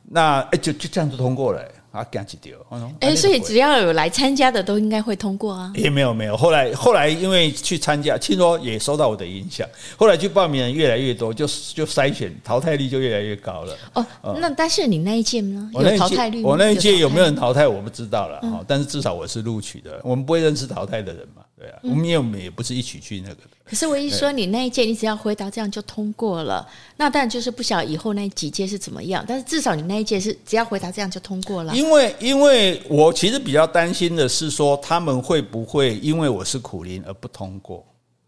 [0.09, 2.56] 那哎，就就这样就通过了啊，赶紧丢。
[3.00, 5.72] 哎，所以只要有来参加的，都应该会通过啊。
[5.74, 13.76] 也没有没有，后来后来因为去参加，听说也受到我的影响，后来去报名人越来越多，就就筛选淘汰率就越来越高了。
[13.94, 14.06] 哦，
[14.40, 15.70] 那但是你那一届呢？
[15.72, 16.42] 有淘汰率？
[16.42, 17.66] 我那一届有没有人淘汰？
[17.66, 18.38] 我不知道了。
[18.42, 20.00] 哦，但是至少我是录取的。
[20.04, 21.42] 我们不会认识淘汰的人嘛。
[21.59, 23.51] 对啊，我们也我们也不是一起去那个的。
[23.64, 26.69] 可是我一说你那一届，你只要回答这样就通过了。
[26.99, 31.75] 那当然就是不晓得以后那几届是怎么样，但是至少你那一届是只要回答这样就通过了。
[31.75, 37.83] 因为因为我其实比较担心的是说，他们会不会因为我是苦苓而不通过？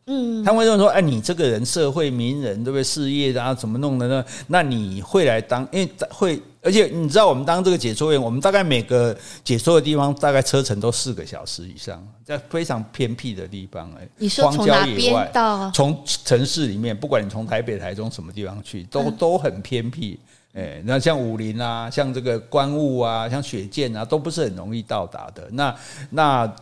[0.06, 2.82] 嗯，他们会认为说，哎，你这个人社会名人，对不对？
[2.82, 4.24] 事业啊，怎么弄的呢？
[4.46, 6.40] 那你会来当，因为会。
[6.60, 15.70] 而且你知道，我们当这个解说员，我们大概每个解说的地方，大概车程都四个小时以上，在非常偏僻的地方，哎，你说从哪边到？
[15.70, 20.18] 从城市里面，不管你从台北、台中什么地方去，都都很偏僻。
[20.54, 25.48] 哎，那像武林啊，像这个观雾啊，像雪见啊，都不是很容易到达的。
[25.52, 25.76] 那
[26.10, 26.52] 那，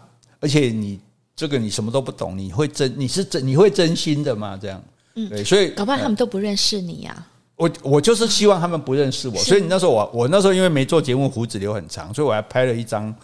[0.40, 1.00] 而且你
[1.34, 4.58] 这个你什么都不懂，你会真你是真你会真心的吗？
[4.60, 4.82] 这样，
[5.14, 7.26] 嗯，对，所以搞不好他们都不认识你呀。
[7.56, 13.14] 我我就是希望他们不认识我，所以你那时候我我那时候因为没做节目，胡子留很长，所以我还拍了一张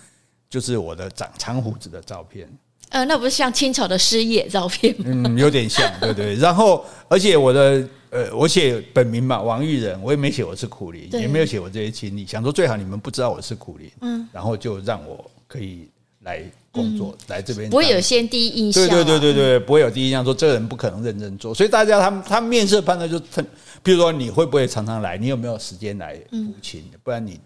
[0.49, 2.49] 就是我的长长胡子的照片。
[2.89, 5.05] 呃，那不是像清朝的师爷照片吗？
[5.07, 6.35] 嗯，有点像，对对。
[6.41, 15.89] 然后而且我的呃，我写本名嘛，王玉仁，我也没写我是苦力，也没有写我这些经历，想说最好你们不知道我是苦力，嗯，然后就让我可以
[16.21, 23.47] 来工作，来这边不会有先第一印象，对对对对对，不会有第一印象说这个人不可能认真做，所以大家他们他们面试判断就很。
[23.83, 25.19] 比如说，你会不会常常来？
[25.19, 26.85] 你有没有时间来补勤？
[27.03, 27.41] 不然你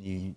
[0.00, 0.34] 你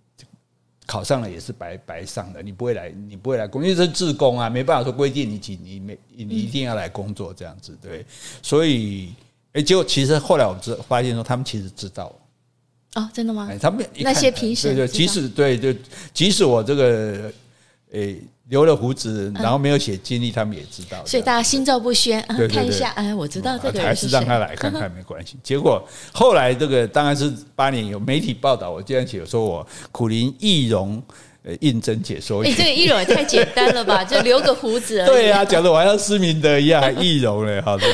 [0.86, 2.42] 考上了也是白白上的。
[2.42, 8.04] 你不会来，你不会来工，因为这是自工啊，没办法说规定你几你没你一定要来工作这样子，对。
[8.42, 9.14] 所以，
[9.52, 12.14] 哎，结果其实后来我知发现说，他们其实知道
[12.94, 13.50] 哦，真的吗？
[13.60, 15.76] 他们那些评审，对对，即使对对，
[16.12, 17.32] 即使我这个
[17.92, 18.20] 诶。
[18.50, 21.02] 留了胡子，然后没有写经历，他们也知道。
[21.06, 22.20] 所以大家心照不宣，
[22.52, 25.36] 看一下，哎，我知道这个还是让他来看看没关系。
[25.42, 25.82] 结果
[26.12, 31.02] 后来这个当然是八年有媒体报道，我这样写说我苦林易容。
[31.42, 34.04] 呃，应征解说员，你这个易容也太简单了吧？
[34.04, 35.06] 就留个胡子而已。
[35.06, 37.84] 对啊，讲的我还像施明德一样， 还易容嘞，好的，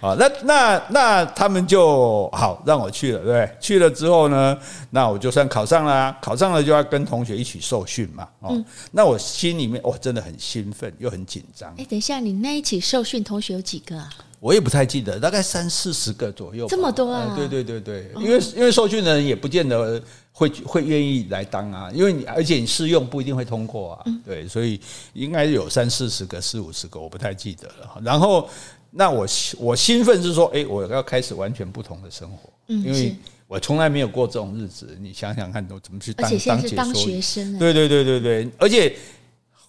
[0.00, 3.50] 好，那那那他们就好让我去了，对不对？
[3.60, 4.56] 去了之后呢，
[4.90, 8.26] 那我就算考上了，考上了就要跟同学一起受训嘛。
[8.40, 11.70] 哦，那我心里面哇，真的很兴奋又很紧张。
[11.76, 14.08] 哎，等一下，你那一起受训同学有几个啊？
[14.40, 16.66] 我也不太记得，大概三四十个左右。
[16.68, 17.34] 这么多啊？
[17.36, 20.00] 对对对对，因为因为受训的人也不见得
[20.38, 24.78] 会会愿意来当啊，因为你而且你试用不一定会通过啊，对，所以
[25.14, 27.98] 应该有三四十个、四五十个，我不太记得了。
[28.04, 28.46] 然后
[28.90, 33.16] 那我我兴奋是说，哎，我要开始完全不同的生活，因为
[33.48, 34.94] 我从来没有过这种日子。
[35.00, 37.58] 你想想看，我怎么去当当解说学生？
[37.58, 38.94] 对对对对对，而且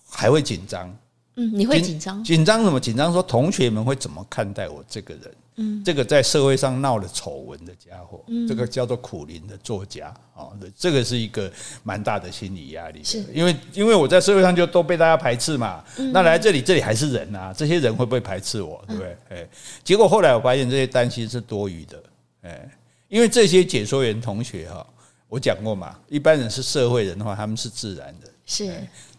[0.09, 0.93] 还会紧张。
[1.37, 2.23] 嗯，你会紧张？
[2.23, 2.79] 紧张什么？
[2.79, 5.35] 紧张说同学们会怎么看待我这个人？
[5.59, 11.51] 嗯，这个在社会上闹了丑闻的家伙，嗯，这个叫做苦苓的作家啊，这个是一个
[11.83, 13.03] 蛮大的心理压力。
[13.03, 15.83] 是，因为因为我在社会上就都被大家排斥嘛。
[16.11, 18.83] 那来这里，这里还是人啊，这些人会不会排斥我？
[18.87, 19.17] 对不对？
[19.29, 19.47] 哎，
[19.83, 22.03] 结果后来我发现这些担心是多余的。
[22.43, 22.69] 哎，
[23.07, 24.85] 因为这些解说员同学哈，
[25.27, 28.71] 我讲过嘛，一般人是社会人的话，他们是自然的，是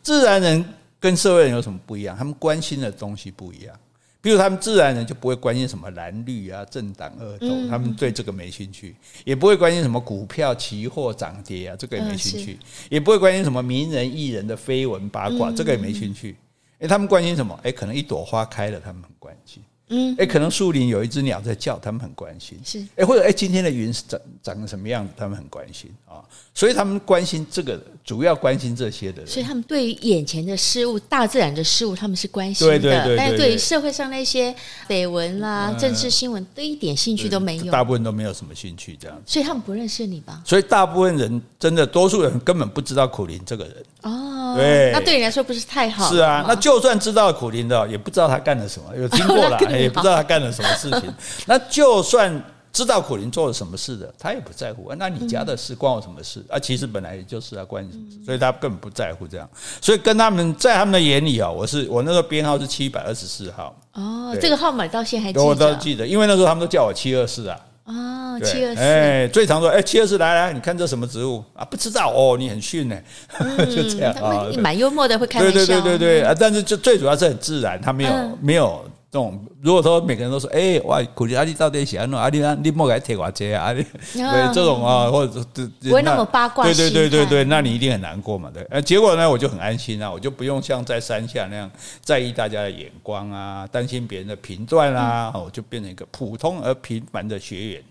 [0.02, 0.64] 自然人。
[1.00, 2.16] 跟社会人有什么不一样？
[2.16, 3.74] 他们关心的东西不一样。
[4.20, 8.92] 比如他们自然人就不会关心什么蓝绿啊、政党恶斗，他们对这个没兴趣；
[9.24, 12.56] 也不会关心什么股票、期货涨跌啊，这个也没兴趣；
[12.90, 16.36] 也不会关心什么名人艺人的绯闻八卦，这个也没兴趣。
[16.80, 17.58] 诶，他们关心什么？
[17.62, 19.62] 诶，可能一朵花开了，他们很关心。
[19.88, 22.58] 嗯，哎，可能树林有一只鸟在叫，他们很关心。
[22.64, 26.20] 是，哎，或者哎，今天的云是长长什么样子，他们很关心啊。
[26.52, 29.26] 所以他们关心这个，主要关心这些的人。
[29.26, 32.78] 所以他们对于眼前的事物、大自然的事物，他们是关心的。
[32.78, 33.16] 对对对。
[33.16, 34.54] 但是对于社会上那些
[34.88, 37.70] 绯闻啦、政治新闻，都一点兴趣都没有。
[37.70, 39.22] 大部分都没有什么兴趣，这样。
[39.24, 40.42] 所以他们不认识你吧？
[40.44, 43.76] 所以大部分人真的，多数人根本不知道苦林这个人。
[44.02, 44.54] 哦。
[44.56, 44.90] 对。
[44.92, 46.10] 那对你来说不是太好？
[46.12, 49.56] 是啊，那就算知道苦林的，也不知道他干了什么，有听过了。
[49.80, 51.12] 也不知道他干了什么事情，
[51.46, 54.92] 那就算知道苦林做了什么事的，他也不在乎。
[54.98, 56.58] 那你家的事关我什么事啊？
[56.58, 58.24] 其实本来也就是啊，关你什么事？
[58.24, 59.48] 所以他根本不在乎这样。
[59.80, 63.74] 所以跟他们在他们的眼里啊，我是我那个编号是七百二十四号。
[63.94, 65.44] 哦，这个号码到现在还记得？
[65.44, 67.58] 我都记得，因为那时候他们都叫我七二四啊。
[67.84, 71.64] 哦，七二四，哎，最常说，哎，七二四，来来，你看这什么植物啊？
[71.64, 72.96] 不知道哦，你很逊呢，
[73.64, 78.84] 就这样啊，蛮幽默的，会开玩笑，对对对对对啊，但是就最主要是很自然，他没有没有。
[79.10, 82.54] 这种如果说每个人都说，哎，哇，苦力阿弟到底喜欢弄阿弟啊？
[82.62, 83.64] 你莫给他贴挂这啊？
[83.64, 85.42] 阿弟对这种啊，或者
[85.80, 86.62] 不会那么八卦。
[86.64, 88.50] 对对对对对，那你一定很难过嘛？
[88.52, 88.62] 对。
[88.64, 91.70] 呃，结果呢，我就很安心啊，我就不用像在山下那样
[92.02, 97.82] 在意大家的眼光啊，担心别人的评断啊，我就变成一个普通而平凡的学员，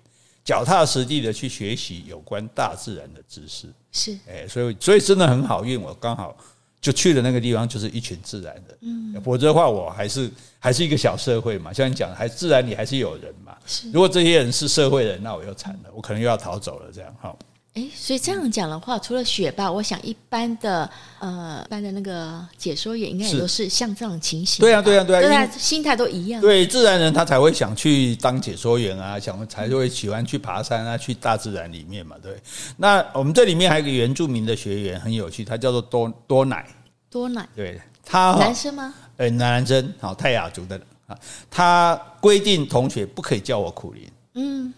[0.46, 3.68] 脚踏实地的去学习有关大自然的知识。
[3.92, 6.38] 是，哎，所以所以真的很好运，我刚好。
[6.80, 11.74] 就去的那个地方，就是一群自然的，嗯，否则的话，我还是还是一个小社会嘛。
[11.74, 13.58] 像你讲，还自然里还是有人嘛。
[13.92, 16.92] 如果这些人是社会人，那我又惨了，我可能又要逃走了。
[16.94, 17.36] 这样哈。
[17.78, 24.64] 哎，所以这样讲的话，除了学霸，我想一般的呃，一般的那个解说员，应该也都是像这种情形。
[24.64, 26.42] 对啊，对啊，对啊，对啊，心态都一样。
[26.42, 32.16] 对，自然人他才会想去当解说员啊，想才会喜欢去爬山啊，去大自然里面嘛。
[32.20, 32.36] 对。
[32.78, 36.66] 那我们这里面还有一个原住民的学员很有趣，他叫做多多奶。
[37.12, 38.92] 多奶，对他男生吗？
[39.18, 41.16] 呃，男生，好，泰雅族的啊。
[41.48, 44.74] 他规定同学不可以叫我苦林，嗯，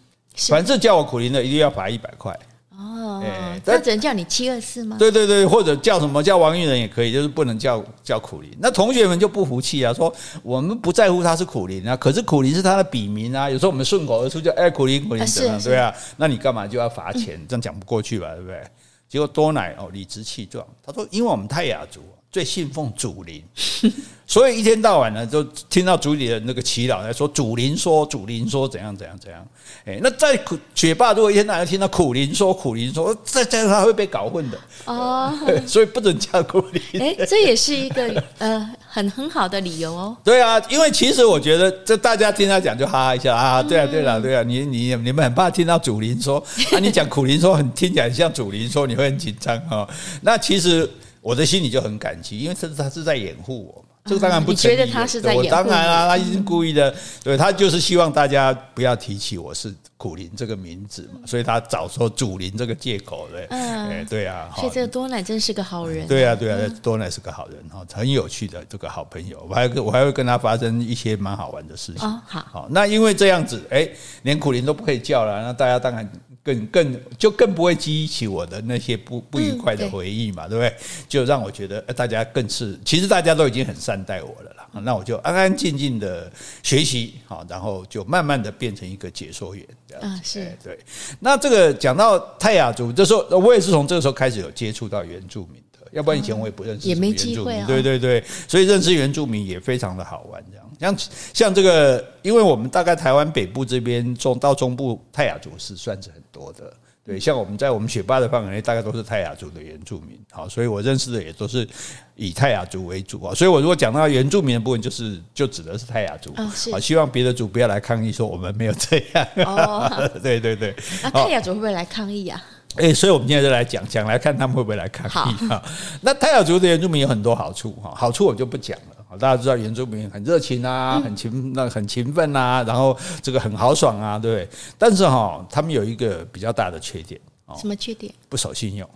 [0.50, 2.38] 反正叫我苦林的一定要罚一百块。
[2.80, 3.22] 哦，
[3.66, 4.96] 那只能叫你七二四吗？
[4.98, 8.50] 对对对，或者叫什么叫王玉仁也可以，就是不能叫叫苦林。
[8.58, 13.50] 那同学们就不服气啊，说我们不在乎他是苦林啊，可是苦林是他的笔名啊。
[13.50, 15.62] 有时候我们顺口而出叫哎苦林苦林怎么样？
[15.62, 17.46] 对啊，那你干嘛就要罚钱？
[17.50, 18.34] 这样讲不过去吧？
[18.34, 18.62] 对不对？
[19.10, 22.02] 结果多乃哦理直气壮，他说因为我们泰雅族。
[22.32, 23.44] 最信奉祖灵，
[24.28, 29.44] 所以一天到晚呢，就听到主里的那个祈祷在说祖灵说，祖灵说怎样怎样怎样。
[29.84, 30.40] 哎，那在
[30.76, 35.34] 学霸如果一天到晚听到苦灵说苦灵说，这这样他会被搞混的哦。
[35.66, 37.02] 所以不准叫苦灵。
[37.02, 40.16] 哎，这也是一个呃很很好的理由哦。
[40.24, 43.64] 对啊，因为其实我觉得这大家听他讲就哈哈一笑啊。
[43.64, 46.38] 对啊，对啊，对啊，你你你们很怕听到祖灵说
[46.74, 49.90] 啊，你讲苦灵说很听起来像祖灵说，你会很紧张啊。
[50.22, 50.88] 那其实。
[51.30, 55.46] 我的心里就很感激，因为这是他是在掩护我嘛，这个当然不觉得他是在掩护？
[55.46, 56.92] 我当然啦，他一定故意的，
[57.24, 64.50] 对，他就是希望大家不要提起我是苦林这个名字嘛，所以他找说祖林这个借口，对，哎，对啊。
[64.56, 66.08] 所以这个多奶真是个好人。
[66.08, 72.10] 对啊，对啊，多奶是个好人哈，很有趣的这个好朋友，我还我还会跟他发生一些蛮好玩的事情。
[72.10, 73.88] 哦，好，好，那因为这样子，哎，
[74.24, 76.10] 连苦林都不可以叫了，那大家当然。
[76.44, 80.86] 更更就更不会激起我的那些不不愉快的回忆嘛，嗯、对，对不对？
[81.08, 84.68] 就让我觉得大家更是，其实大家都已经很善待我了啦。
[84.84, 86.32] 那我就安安静静的
[86.62, 90.08] 学习，好，然后就慢慢的变成一个解说员这样子。
[90.08, 90.80] 啊，是对。
[91.20, 97.66] 那这个讲到泰雅族，这时候我也是从这个时候开始有接触到原住民的，要不然以前我也不认识，也没机会啊。
[97.66, 100.69] 对对对，所以认识原住民也非常的好玩，这样。
[100.80, 100.96] 像
[101.34, 106.74] 像这个，因为我们大概台湾北部这边中到中部泰雅族是算是很多的，
[107.06, 111.68] 对，像我们在我们雪霸的范围内，大概都是泰雅族的原住民，好，所以我认识的也都是
[112.16, 113.36] 以泰雅族为主啊。
[113.36, 116.34] 所以我如果讲到原住民的部分，就是就指的是泰雅族，
[116.72, 119.28] 好，希望别的族不要来抗议说我们没有这样。
[119.46, 120.74] 哦，对 对对，
[121.04, 122.42] 那泰雅族会不会来抗议啊？
[122.76, 125.62] 哎，所以我们今天就来讲讲来看他们会不会来抗议啊？
[126.02, 128.99] 那泰雅族的原住民有很多好处哈，好处我就不讲了。
[129.18, 134.50] 大家知道原住民很热情啊，很勤那很勤奋啊，然后这个很豪爽啊，对不对？
[134.78, 137.20] 但是哈，他们有一个比较大的缺点。
[137.58, 138.14] 什么缺点？
[138.30, 138.88] 不守信用。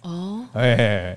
[0.00, 1.16] 哦， 哎，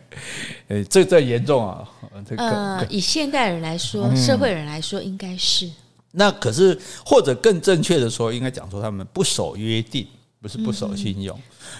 [0.68, 1.84] 哎，这这严重啊！
[2.24, 5.72] 这个、呃，以现代人来说，社会人来说，应该是、嗯。
[6.12, 10.06] 那可是，或者更正确的说，应该讲说他们不守约定。
[10.40, 11.38] 不是不守信用，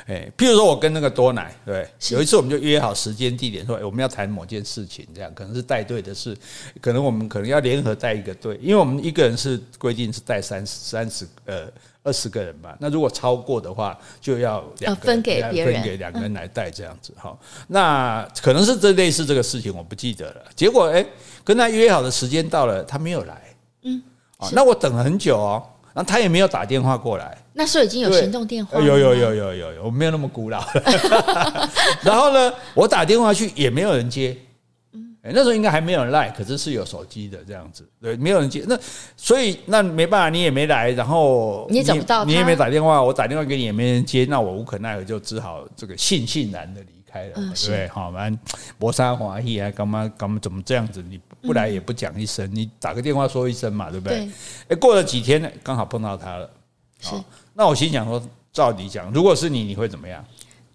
[0.08, 6.36] 哎，譬如说我跟那个多奶，对，有一次我们就约好时间地点，说我们要谈某件事情，这样可能是带队的事，
[6.82, 11.68] 可能我们可能要联合带一个队，因为我们一个人是规定是带三十三十呃
[12.02, 14.66] 二十个人吧，那如果超过的话，就要
[15.02, 17.38] 分给别人，分给两个人来带这样子哈。
[17.68, 20.42] 那可能是这类似这个事情，我不记得了。
[20.56, 21.06] 结果哎，
[21.44, 24.02] 跟他约好的时间到了，他没有来，嗯，
[24.38, 25.64] 哦那我等了很久哦。
[25.94, 30.64] 然后他也没有打电话过来，那时候已经有行动电话，有有有有有有，我没有那么古老。
[32.06, 34.38] 然后呢，我打电话去也没有人接，
[34.94, 38.64] 嗯，那时候应该还没有人赖，可是是有手机的这样子，对，没有人接。
[38.68, 38.78] 那
[39.16, 47.88] 所以那没办法，你也没来，然后你也找不到，你也没打电话，我打电话给你也没人接，那我无可奈何，就只好这个悻悻然的离开了，对不对？
[47.88, 48.40] 好，蛮
[48.78, 51.04] 磨砂滑意啊，干嘛干嘛，怎么这样子？
[51.10, 51.20] 你。
[51.40, 54.28] 不来也不讲一声，你打个电话说一声嘛，对不对？
[54.68, 56.50] 哎，过了几天呢，刚好碰到他了。
[57.00, 57.12] 是，
[57.58, 58.22] 那我心想说，
[58.54, 60.24] 照你讲，如果是你，你会怎么样？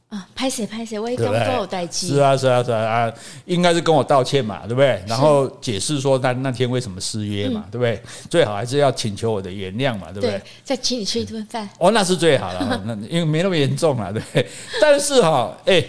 [0.08, 2.08] 啊，拍谁拍谁，我也刚刚有待机。
[2.08, 3.12] 是啊，是啊，是啊，啊，
[3.46, 5.00] 应该是跟我道歉嘛，对不对？
[5.06, 8.02] 然后解释说那那天为什么失约嘛，对不对？
[8.28, 10.42] 最好还是要请求我的原谅嘛，对不对？
[10.64, 11.66] 再请你吃一顿饭。
[11.78, 14.46] 哦，那是最好了， 那因为没那么严重了，对。
[14.80, 15.82] 但是哈，哎，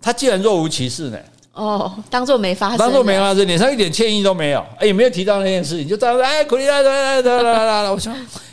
[0.00, 1.18] 他既然若无其事呢。
[1.52, 8.12] 哦，当做没发生，当做没发生，脸上一点歉意都没有，哎，也没有提到那件事情，就这样哎，苦力来来来来来来来，我想，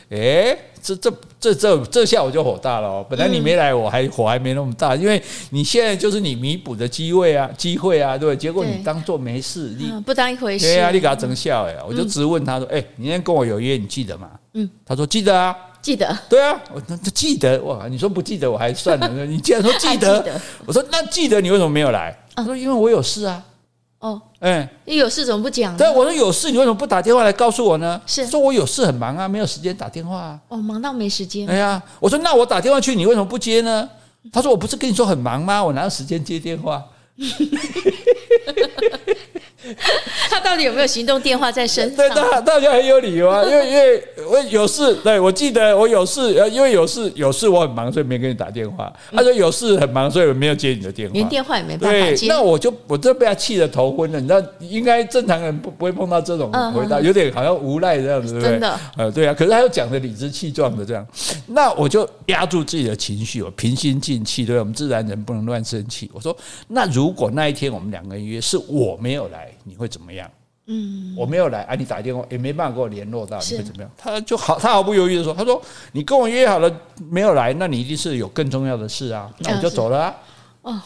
[0.09, 5.21] 哎，这这这这这下我就火大了哦，本来你没来，我还火还没那么大，因为
[5.51, 14.31] 你现在就是你弥补的机会啊，机会啊，对，结果你当做没事，你不当一回事，对啊，你给他整笑哎，我就直问他说，哎，你今天跟我有约，你记得吗？
[14.53, 15.55] 嗯，他说记得啊。
[15.79, 17.87] 记得，对啊，我那记得哇！
[17.87, 22.13] 你说不记得我还算了， 你既然说记得，记得我说那记得你为什么没有来？
[22.35, 23.41] 他说因为我有事啊。
[23.99, 25.75] 哦，哎，你有事怎么不讲？
[25.75, 27.99] 对，我说有事，你为什么不打电话来告诉我呢？
[28.05, 30.39] 是说我有事很忙啊，没有时间打电话啊。
[30.49, 31.47] 哦，忙到没时间。
[31.47, 33.89] 哎呀，我说那我打电话去，你为什么不接呢？
[34.31, 35.63] 他说我不是跟你说很忙吗？
[35.63, 36.83] 我哪有时间接电话？
[40.29, 42.09] 他到底有没有行动电话在身上？
[42.09, 48.91] 对，他大家很有理由啊， 因为因为我有事，对，我记得我有事，因为有事有事我很忙，所以没给你打电话。
[49.11, 52.27] 他说有事很忙，所以我没有接你的电话，连电话也没办法接。
[52.27, 54.19] 那我就我真被他气得头昏了。
[54.19, 58.51] 你知道，应该正常人不不会碰到这种回答，有点好像无赖这样子，对不对？
[58.51, 59.33] 真的，呃，对啊。
[59.33, 61.05] 可是他又讲的理直气壮的这样，
[61.47, 66.09] 那我就压住自己的情绪，我平心静气，对，我们自然人不能乱生气。
[66.13, 66.35] 我说，
[66.67, 70.29] 那如果那一天我们两个人约是我没有来，你会怎么样？
[70.69, 73.91] 嗯，我没有来，啊，你打电话也没办法跟我联络到，你会怎么样？
[73.97, 75.61] 他就好，他毫不犹豫的说：“他说
[75.93, 76.69] 你跟我约好了
[77.09, 80.15] 没有来，那你一定是有更重要的事啊，那我就走了啊。”
[80.63, 80.81] 哦。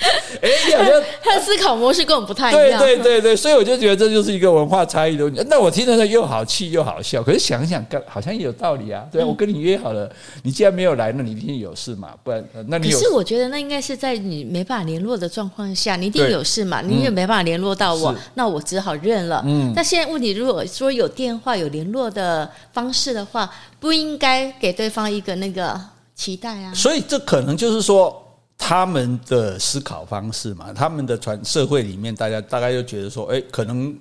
[0.40, 0.48] 哎，
[0.78, 2.78] 好像 他的思考模式跟我们不太一样。
[2.80, 5.44] 对对对对，所以我就觉得这就是一个文化差异的问题。
[5.48, 9.04] 那我听着又好气又好笑，可是想想，好像也有道理啊。
[9.12, 10.10] 对啊，我跟你约好了，
[10.42, 12.10] 你既然没有来，那你一定有事嘛？
[12.24, 16.80] 不然，那你有可是我觉得那应该是在你没办法联络的状况下，你一定有事嘛？
[16.80, 19.42] 你也没办法联络到我，那我只好认了。
[19.44, 19.72] 嗯。
[19.76, 25.78] 那现在问题，如果说有电话有联络的方式的话，不应该给对方一个那个
[26.14, 26.72] 期待啊。
[26.74, 28.26] 所以这可能就是说。
[28.62, 33.96] 他们的思考方式嘛，他们的传社会里面，大家大概就觉得说，哎，可能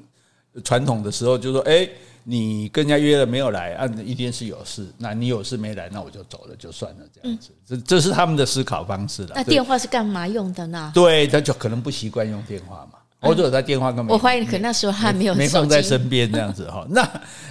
[0.66, 1.88] 传统的时候就说，哎，
[2.26, 9.32] 你跟人家约了没有来，啊，一定是有事，那你有事没来，那我就走了，就算了，这样子，这这是他们的思考方式了。
[9.34, 10.92] 那电话是干嘛用的呢？
[10.94, 13.00] 对，他就可能不习惯用电话嘛。
[13.22, 16.88] 我就有在电话根本，我怀疑可能那时候还没有没放在身边这样子哈。
[16.90, 17.06] 那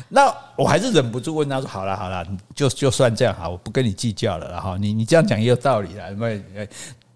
[0.08, 4.78] 那我还是忍不住问他说：“好了好了，就就算这样好，我不跟你计较了然后。
[4.78, 6.42] 你你这样讲也有道理啦，因为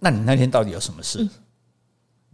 [0.05, 1.19] 那你那天到底有什么事？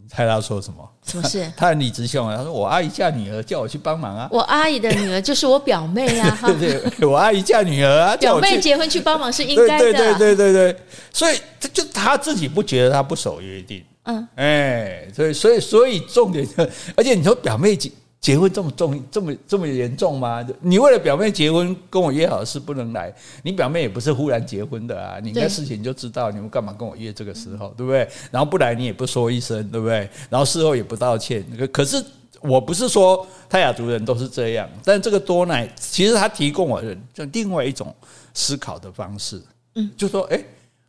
[0.01, 0.91] 你猜他说什么？
[1.05, 1.47] 什么事？
[1.55, 9.93] 他很理直气壮，他说：“我阿姨嫁女儿，叫我去帮忙啊。”我阿姨的女儿就是我表妹呀， 对对，我阿姨嫁女儿啊， 表妹结婚去帮忙是应该的。
[9.93, 10.81] 对对对对对，
[11.13, 13.85] 所以他就他自己不觉得他不守约定。
[14.05, 16.49] 嗯，哎，所以所以所以重点，
[16.97, 20.47] 而且你说表妹结结婚这么重，这么这么严重吗？
[20.61, 23.15] 你为了表妹结婚跟我约好是不能来，
[23.45, 28.09] 你表妹也不是忽然结婚的啊，你应该事情就知道，你们干嘛跟我约这个时候，对不对？
[28.33, 30.11] 然后不来你也不说一声，对不对？
[30.29, 31.45] 然后事后也不道歉。
[31.73, 32.05] 可是
[32.41, 37.95] 我不是说泰雅族人都是这样，但这个多奈其实他提供我的就另外一种
[38.35, 39.41] 思考的方式，
[39.77, 40.43] 嗯，就说哎，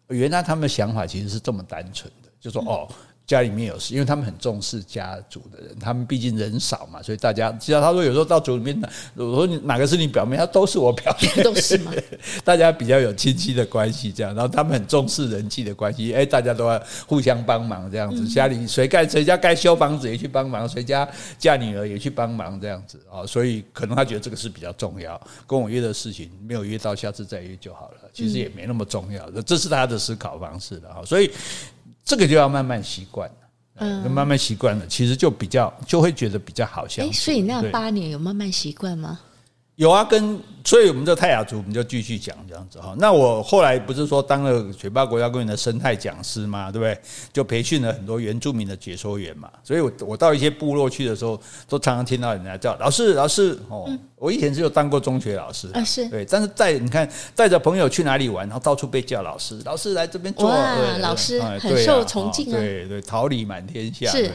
[0.07, 2.89] 原来他们的想法其实是这么单纯的，就说哦。
[3.29, 8.81] 家里面有事，因为他们很重视家族的人，他们毕竟人少嘛，所以大家，其实他说有时候到族里面，
[9.13, 11.93] 我说你哪个是你表妹，他都是我表妹，都是嘛，
[12.43, 21.07] 大家比较有亲戚的关系这样，然后他们很重视人际的关系，哎，大家都要互相帮忙这样子，家里谁盖谁家该修房子也去帮忙，谁家
[21.37, 31.29] 嫁女儿也去帮忙这样子啊，所以可能他觉得这个是比较重要，跟我约的事情没有约到，下次再约就好了，其实也没那么重要，这是他的思考方式了哈，所以。
[32.09, 33.29] 这个就要慢慢习惯，
[33.75, 37.13] 嗯，慢慢习惯了，其实就比较就会觉得比较好相处。
[37.13, 39.19] 所以那八年有慢慢习惯吗？
[39.79, 42.93] 有啊，跟所以我们这泰雅族，我们就继续讲这样子哈。
[42.97, 46.99] 那我后来不是说当了雪霸国家公园的生态讲师嘛，对不对？
[47.31, 49.49] 就培训了很多原住民的解说员嘛。
[49.63, 53.89] 所以我我到一些部落去的时候，都常常听到人家叫老师老师哦。
[54.17, 56.25] 我以前是有当过中学老师啊，是对。
[56.25, 60.53] 但是带你看带着朋友去哪里玩，然后到处被叫老师，老师来这边坐，
[60.99, 64.11] 老师很受崇敬啊，对对，桃李满天下。
[64.11, 64.29] 是，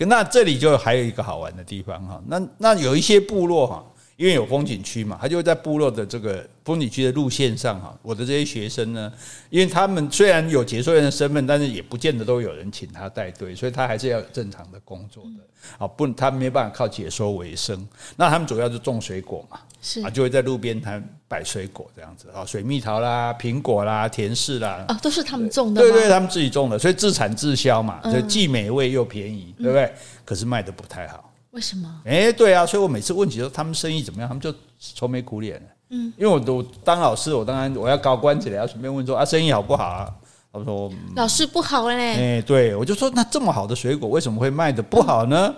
[0.00, 2.22] 那这里就还有一个好玩的地方哈。
[2.26, 3.82] 那那有一些部落哈。
[4.22, 9.12] 因为有风景区嘛，他就会在部落的这个风景区的路线上哈，我的这些学生呢，
[9.50, 17.84] 因为他们虽然有解说员的身份，但是也不见得都有人请他带队，所以他还是要有正常的工作的啊，不，他没办法靠解说为生。
[18.14, 29.92] 那他们主要是种水果嘛，是啊，就会在路边摊摆水果这样子啊，水蜜桃啦、苹果啦、甜柿啦，啊，都是他们种的，对对，他们自己种的，所以自产自销嘛，所以既美味又便宜，对不对？
[30.24, 31.31] 可是卖的不太好。
[31.52, 31.88] 为什么？
[32.04, 35.60] 哎，对啊，所以我每次问起说他们生意怎么样，他们就愁眉苦脸。
[35.90, 40.14] 嗯，因为我都当老师，我当然我要高官起来，要顺便问说啊，生意好不好啊？
[40.50, 42.36] 他说老师不好嘞。
[42.38, 45.54] 哎，对，我就说那这么好的水果为什么会卖的不好呢？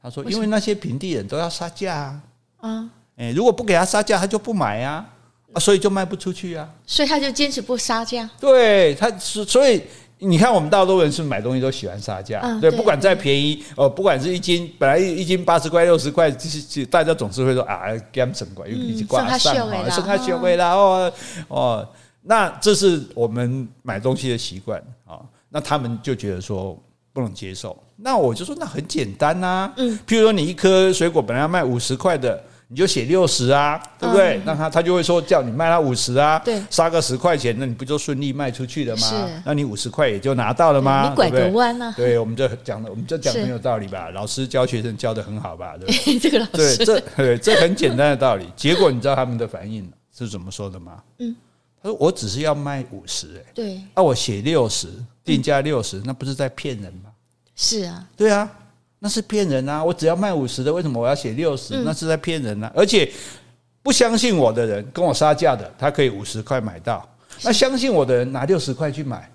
[0.00, 2.22] 他说因为那些平地人都要杀价啊。
[2.58, 5.04] 啊，哎，如果不给他杀价，他就不买啊，
[5.52, 6.68] 啊，所以就卖不出去啊。
[6.86, 8.30] 所以他就坚持不杀价。
[8.38, 9.82] 对，他是所以。
[10.18, 21.12] 你看，我们大多人是买东西都喜欢杀价，嗯、对，不管再便宜，哦，不管是一斤本来一斤八十块、六十块，其实大家总是会说啊，给他们省贵，尤其是挂上哈，剩下学会了哦
[21.48, 21.88] 哦，
[22.22, 25.20] 那这是我们买东西的习惯啊。
[25.48, 26.78] 那他们就觉得说
[27.12, 34.40] 不能接受，那我就说那很简单呐，嗯，譬如说你一颗水果本来要卖五十块的，你就写六十啊，对不对？
[34.44, 39.42] 那、嗯、他他就会说叫你卖他五十啊，对，杀个十块钱，那你不就顺利卖出去了吗？
[39.44, 41.08] 那你五十块也就拿到了吗？
[41.08, 41.94] 你拐个弯呢、啊？
[41.96, 44.10] 对，我们就讲的，我们就讲很有道理吧？
[44.10, 45.76] 老师教学生教的很好吧？
[45.78, 46.18] 对不对？
[46.18, 48.48] 这个老师，对，这对这很简单的道理。
[48.56, 51.00] 结果你知道他们的反应是怎么说的吗？
[51.20, 51.36] 嗯，
[51.80, 54.88] 他说我只是要卖五十，哎，对，那、啊、我写六十，
[55.24, 57.10] 定价六十，那不是在骗人吗？
[57.54, 58.50] 是啊，对啊。
[58.98, 59.84] 那是骗人啊！
[59.84, 61.82] 我只要卖五十的，为什么我要写六十？
[61.84, 62.72] 那是在骗人啊！
[62.74, 63.10] 而且
[63.82, 67.06] 不相信我的人跟我杀价的，他可以五十块买到。
[67.42, 69.30] 那相信我的人拿六十块去买，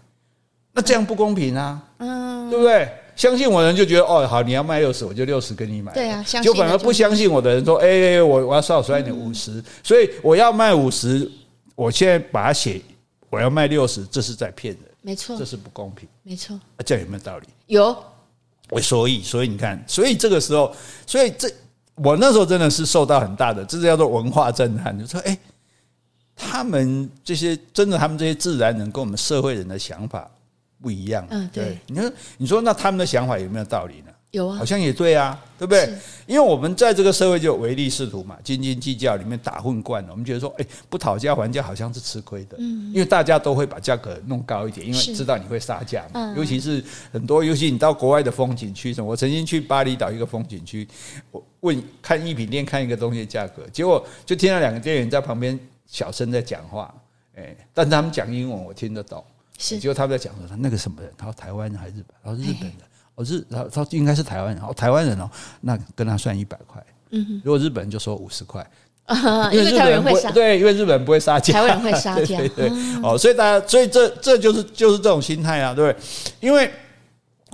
[0.73, 1.81] 那这样不公平啊！
[1.99, 2.89] 嗯，对不对？
[3.15, 5.93] 相信我的人就觉得哦，好，你要卖六十，我就六十跟你买。
[5.93, 11.29] 对啊，就反而不相信我的人说，哎，我我要少算一点五十，所以我要卖五十，
[11.75, 12.81] 我现在把它写，
[13.29, 16.55] 我要卖六十，这是在骗人，没错，这是不公平，没错。
[16.55, 17.47] 啊这样有没有道理？
[17.67, 17.95] 有。
[18.79, 20.73] 所以，所以你看，所以这个时候，
[21.05, 21.51] 所以这
[21.95, 24.97] 我那时候真的是受到很大的，这叫做文化震撼。
[24.97, 25.37] 就说，哎，
[26.35, 30.29] 他们这些真的，他们这些自然人跟我们社会人的想法
[30.81, 31.25] 不一样。
[31.29, 31.77] 嗯，对。
[31.87, 34.10] 你说，你说，那他们的想法有没有道理呢？
[34.31, 35.93] 有啊，好像也对啊，对不对？
[36.25, 42.55] 因为我们在这个社会就唯利是图嘛，斤斤计较里面打混惯了，我们觉得说，哎，不讨价还价好像是吃亏的。
[42.57, 46.33] 嗯，因为大家都会把价格弄高一点，因为知道你会杀价嘛。
[46.37, 50.87] 尤其是很多，尤其你到国外的风景区什么，我曾经去巴厘岛一个风景区，
[51.29, 56.93] 我问看艺品店看一个东西的价格，结果就听到两个店员在旁边小声在讲话，
[57.35, 59.21] 哎，但是他们讲英文我听得懂，
[59.57, 62.77] 是，结果他们在讲说那个什么人，他说台湾人还是日本，他说日本人。
[63.15, 65.29] 我是他，他应该是台湾人哦，台湾人哦，
[65.61, 66.83] 那跟他算一百块。
[67.11, 68.65] 嗯哼，如果日本人就说五十块，
[69.51, 72.71] 因为日本人会杀，对，因为日本人不会杀价，台湾人会杀价， 对对对。
[73.03, 76.03] 哦，所以大家，所以这这就是就是这种心态啊，对不对？
[76.39, 76.71] 因为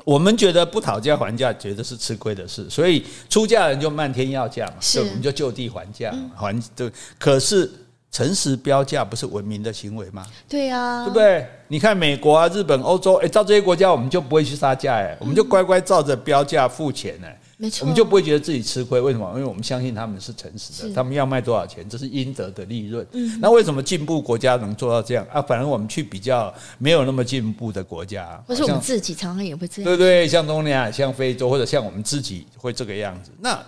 [0.06, 6.92] 我们觉得不讨价还价，觉得是吃亏的事，所以出价人就漫天要价嘛，是，我们就就地还价，还对。
[7.18, 7.70] 可是。
[8.12, 10.26] 诚实标价不是文明的行为吗？
[10.50, 11.48] 对呀、啊，对不对？
[11.68, 19.00] 你看美国啊、日本、欧洲，哎，照这些国家我们就不会去杀价，哎，我们就乖乖照着标价付钱，哎，没错，我们就不会觉得自己吃亏。
[19.02, 19.30] 为什么？
[19.36, 23.06] 因为我们相信他们是诚实的，他们要卖多少钱，这是应得的利润。
[23.12, 25.42] 嗯，那为什么进步国家能做到这样啊？
[25.42, 33.62] 反而我们去比较没有那么进步的国家，或是我们自己常常也会这样，对对，像东南亚、像非洲，或者像我们自己会这个样子，那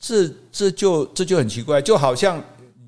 [0.00, 2.42] 这这就这就很奇怪，就好像。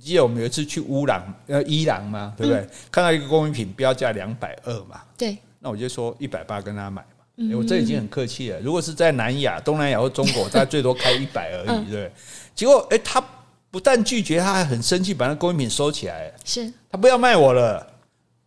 [0.06, 2.60] 记得我们有一次去乌朗呃伊朗嘛，对不对？
[2.62, 7.08] 嗯、看到一个工艺品标价两百二嘛，对，那我就说一百八跟他买嘛。
[7.38, 8.60] 嗯欸、我这已经很客气了。
[8.60, 12.10] 如果是在南亚、东南亚或中国， 大概最多开一百而已，嗯、对。
[12.54, 13.22] 结果哎、欸，他
[13.70, 16.32] 不但拒绝，他还很生气，把那工艺品收起来。
[16.44, 17.86] 是，他不要卖我了。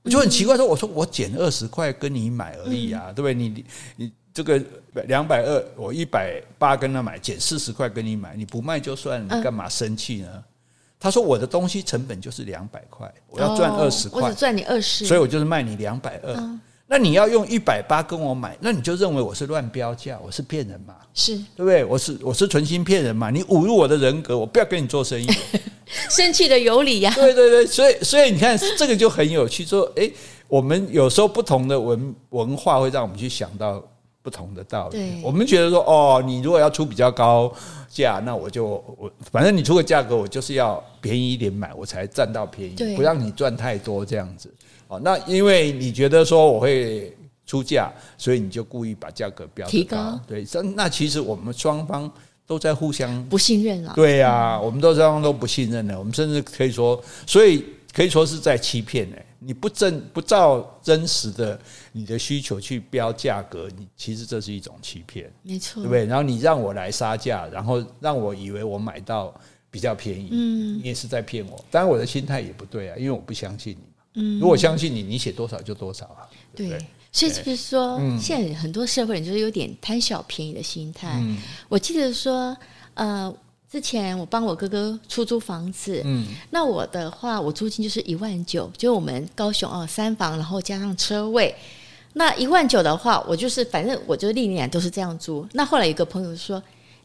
[0.01, 3.33] 我就很奇怪说，我说我减二十块跟你买而已啊，嗯、对不对？
[3.35, 3.65] 你
[3.97, 4.59] 你这个
[5.07, 10.29] 两百二，我一百八跟他买，减四十块跟你买，你不卖就算，你干嘛生气呢？
[10.33, 10.43] 嗯
[10.99, 16.59] 他说：“我的东西成本就是两百块，我要赚二十块，我只赚你二十，所以我就是卖你两百二。
[16.87, 20.95] 那你要用一百八跟我买，那你就认为我是乱标价，我是骗人嘛？
[21.13, 21.85] 是对不对？
[21.85, 23.29] 我是我是存心骗人嘛？
[23.29, 25.27] 你侮辱我的人格，我不要跟你做生意。
[26.09, 27.15] 生气的有理呀、啊！
[27.15, 30.11] 对对对，所以所以你看这个就很有趣，说诶，
[30.47, 33.81] 我们有时候不同的文文化会让我们去想到。”
[34.21, 37.51] 不同的道理，我们觉得说哦，你如果要出比较高
[37.89, 38.65] 价，那我就
[38.97, 44.53] 我反正你出个价格，我就是要便宜一点买，我才占到便宜，不让你赚太多这样子。
[44.87, 47.15] 哦，那因为你觉得说我会
[47.45, 50.19] 出价，所以你就故意把价格标提高。
[50.27, 50.45] 对，
[50.75, 52.11] 那其实我们双方
[52.45, 53.93] 都在互相不信任了。
[53.95, 59.15] 对呀、啊，我们都双方都不信任了，我们甚至可以说，所以可以说是在欺骗呢。
[59.41, 61.57] 你不正不照真实的
[61.91, 66.05] 你的需求去标价格，你其实这是一种欺骗，没错，对不对？
[66.05, 69.33] 然后你让我来杀价，然后让我以为我买到
[69.71, 71.63] 比较便宜，嗯，你也是在骗我。
[71.71, 74.03] 当然我的心态也不对啊，因为我不相信你嘛。
[74.15, 76.29] 嗯，如果相信你，你写多少就多少啊。
[76.55, 81.19] 对，对，所以就是说，现在很多社会人就是有点贪小便宜的心态。
[81.21, 81.37] 嗯，
[81.67, 82.55] 我记得说，
[82.93, 83.35] 呃。
[83.71, 91.53] 之前我帮我哥哥出租房子，嗯，那我的话，我租金就是一万九，就我们高雄哦，三房，然后加上车位，
[92.19, 95.47] 那一万九的话，我就是反正我就历年都是这样租。
[95.53, 96.61] 那后来有个朋友说。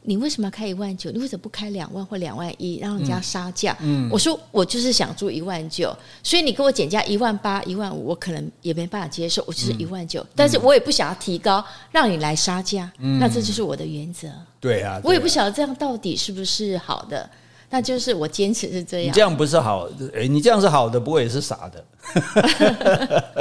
[0.07, 1.11] 你为什么要开一万九？
[1.11, 3.75] 你为什么不开两万或两万一，让人家杀价？
[3.81, 9.43] 嗯，我说我就是想租一万九，所以你给我减价一万八、一万五，我可能也没办法接受。
[9.47, 12.93] 我就是一万九，嗯，但是我也不想要提高，让你来杀价。
[12.99, 14.29] 嗯，那这就是我的原则。
[14.61, 17.27] 对啊，对啊，我也不晓得这样到底是不是好的。
[17.71, 19.07] 那就是我坚持是这样。
[19.09, 19.89] 你这样不是好？
[20.15, 21.85] 哎，你这样是好的，不过也是傻的。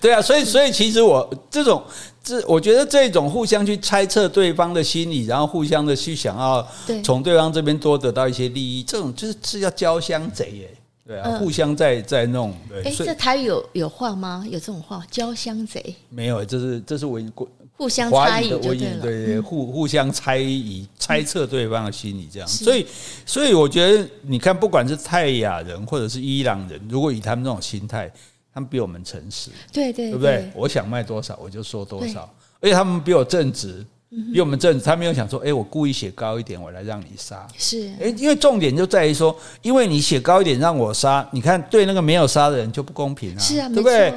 [0.00, 1.82] 对啊，所以所以其实我这种
[2.22, 6.66] 这，我觉得这种互相去猜测对方的心理，然后互相的去想要
[7.02, 10.70] 从对方这边多得到一些利益，这种就是是叫交相贼耶。
[11.04, 12.54] 对啊，互相在在弄。
[12.68, 14.44] 对，哎，这台语有有话吗？
[14.46, 15.04] 有这种话？
[15.10, 15.96] 交相贼？
[16.08, 17.48] 没有，这是这是我过。
[17.76, 22.48] 互相猜疑，对对，互互相猜疑、猜测对方的心理，这样。
[22.48, 22.86] 所以，
[23.26, 28.10] 所以我觉得，你看，不管是泰雅人或者是伊朗人，如果以他们这种心态，
[28.54, 30.50] 他们比我们诚实，对对，对不对？
[30.54, 33.84] 我想卖多少，我就说多少，而且他们比我正直。
[34.30, 37.48] 比我们正，他没有想说，哎，我故意写高一点，我来让你杀。
[37.56, 44.12] 是，哎，因为重点就在于说，因为你写高一点让我杀，你看对那个没有杀的人就不公平啊，是啊，对不对？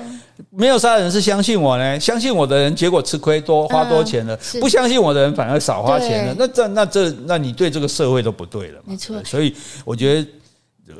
[0.49, 8.83] 没有杀人是相信我呢，相信我的人结果吃亏多花多钱了，不相信我的人反而少花钱了，那这那这那你对这个社会都不对了嘛？
[8.87, 10.27] 没错，所以我觉得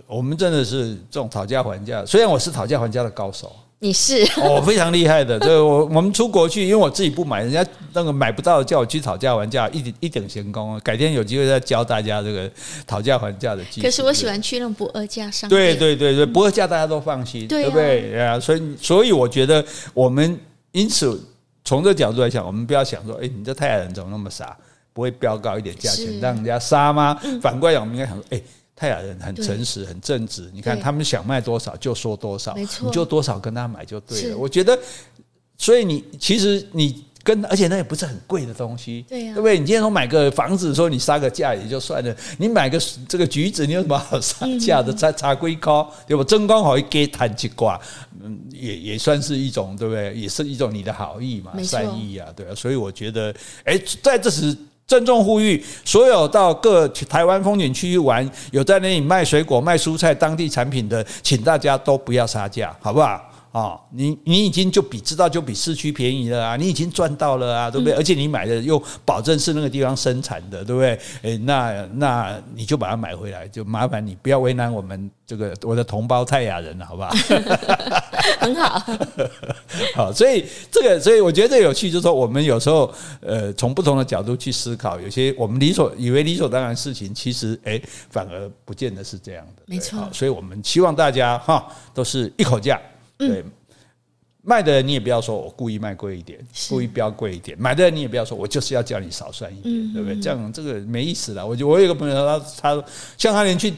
[0.07, 3.51] 我们真的是这种讨价还价，虽然我是讨价还价的高手。
[3.86, 5.39] 你是哦，非常厉害的。
[5.39, 7.63] 对，我我们出国去，因为我自己不买，人家
[7.93, 10.79] 那个买不到，叫我去讨价还价，一点一点闲工。
[10.79, 12.49] 改天有机会再教大家这个
[12.88, 13.86] 讨价还价的技巧。
[13.86, 15.49] 可是我喜欢去那种不二价商店。
[15.49, 18.19] 对对对对，不二价大家都放心，对不对？
[18.19, 19.63] 啊，所以所以我觉得
[19.93, 20.36] 我们
[20.71, 21.23] 因此
[21.63, 24.57] 从这个角度来讲，我们不要想说，哎，你这泰雅人怎么那么傻，
[24.93, 27.15] 不会标高一点价钱让人家杀吗？
[27.39, 28.41] 反过来讲，我们应该想说，哎。
[28.76, 30.51] 泰雅人很诚实，很正直。
[30.53, 34.38] 你看他们想卖多少就说多少，你就多少跟他买就对了。
[34.38, 34.78] 我觉得，
[35.57, 39.57] 所以你其实你跟，而且那也不是很贵的东西，对不对？
[39.57, 44.93] 你今天说买个房子，说你杀个价也就算了，你买个这个橘子，你有什么好杀价的？
[44.93, 46.23] 茶茶龟高，对吧？
[46.26, 47.80] 真刚好一给谈几卦，
[48.21, 50.13] 嗯，也也算是一种，对不对？
[50.13, 52.53] 也是一种你的好意嘛，善意啊，对啊。
[52.53, 54.53] 所以我觉得，哎，在这时。
[54.88, 63.24] 郑重呼吁所有到各台湾风景区玩，有在那里卖水果、卖蔬菜、当地产品的，请大家都不要杀价，好不好？
[63.56, 67.93] 啊，你你已经就比知道就比市区便宜了啊，你已经赚到了啊，对不对？
[67.93, 70.99] 而且你买的又保证是那个地方生产的，对不对？
[71.22, 77.12] 诶，那那你就把它买回来，就麻烦你不要为难我们这个我的同胞泰雅人了，好不好？
[78.41, 78.84] 很好，
[79.95, 89.64] 好，所以这个，所以我觉得这个有趣，就是说我们有时候呃，从不同的角度去思考，有些我们理所以为理所当然的事情，其实诶，反而不见得是这样的。
[89.66, 92.78] 没错，所以我们希望大家哈，都是一口价，
[93.18, 93.43] 对，
[94.41, 96.39] 卖的人你也不要说我故意卖贵一点，
[96.70, 100.20] 故意标贵一点；买的人你也不要说我就是要叫你少算一点，对不对？
[100.20, 101.45] 这样这个没意思了。
[101.45, 102.84] 我就我有一个朋友，他他
[103.18, 103.74] 像他连去。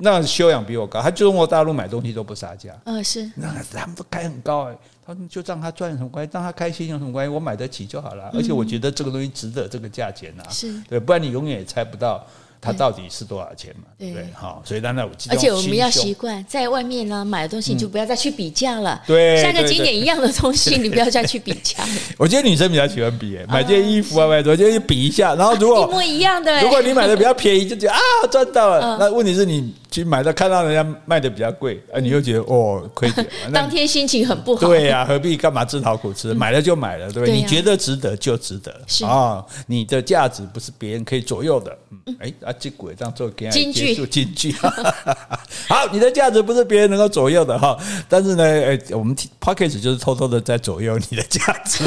[0.00, 2.72] 那修养比我高，他就中国大陆买东西都不杀价。
[2.84, 3.28] 嗯，是。
[3.34, 7.28] 那他们都开很高哎，他们就让他赚什么关系，让他开心有什么关系？
[7.28, 10.46] 我买得起就好了，而且我觉得这个东西值得这个价钱啊。
[10.50, 12.24] 是对，不然你永远也猜不到。
[12.60, 13.84] 它到底是多少钱嘛？
[13.98, 15.34] 对，好，所以当然我记得。
[15.34, 19.00] 而且我们要习惯在外面呢买的东西，你就不要再去比价了。
[19.06, 21.84] 对，像个景点一样的东西， 你不要再去比价。
[22.16, 28.00] 我觉得女生比较喜欢比，买件衣服啊，买多就比一下，然后如果一模一样的，如果你买的比较便宜，就觉得啊
[28.30, 28.96] 赚到了。
[28.98, 33.26] 那问题是你去买到看到人家卖的比较贵，啊，你又觉得哦亏钱。
[33.54, 34.66] 当天心情很不好。
[34.66, 36.34] 对呀，何必干嘛自讨苦吃？
[36.34, 37.34] 买了就买了，对不对？
[37.34, 38.72] 你觉得值得就值得
[39.06, 41.78] 啊，你的价值不是别人可以左右的。
[42.18, 43.28] 哎，啊，这鬼这样做。
[43.50, 44.52] 金句，金句，
[45.68, 47.78] 好，你的价值不是别人能够左右的哈，
[48.08, 51.84] 但是呢，哎，我们 Podcast 就是偷偷的在左右你的价值。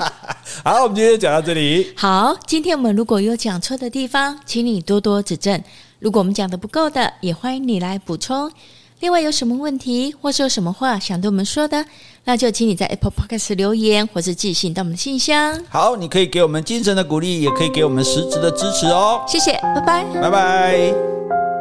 [0.62, 1.92] 好，我们今天就讲到这里。
[1.96, 5.58] 好，今天我们如果有讲错的地方，请你多多指正；
[6.02, 8.50] 如果我们讲的不够的，也欢迎你来补充。
[8.98, 11.84] 另外，有什么问题或是有什么话想对我们说的，
[12.24, 15.62] 那就请你在 Apple Podcast 留言，或是寄信到我们的信箱。
[15.68, 19.22] 好，你可以给我们精神的鼓励，也可以给我们实质的支持哦。
[19.28, 21.51] 谢谢，拜拜，拜拜。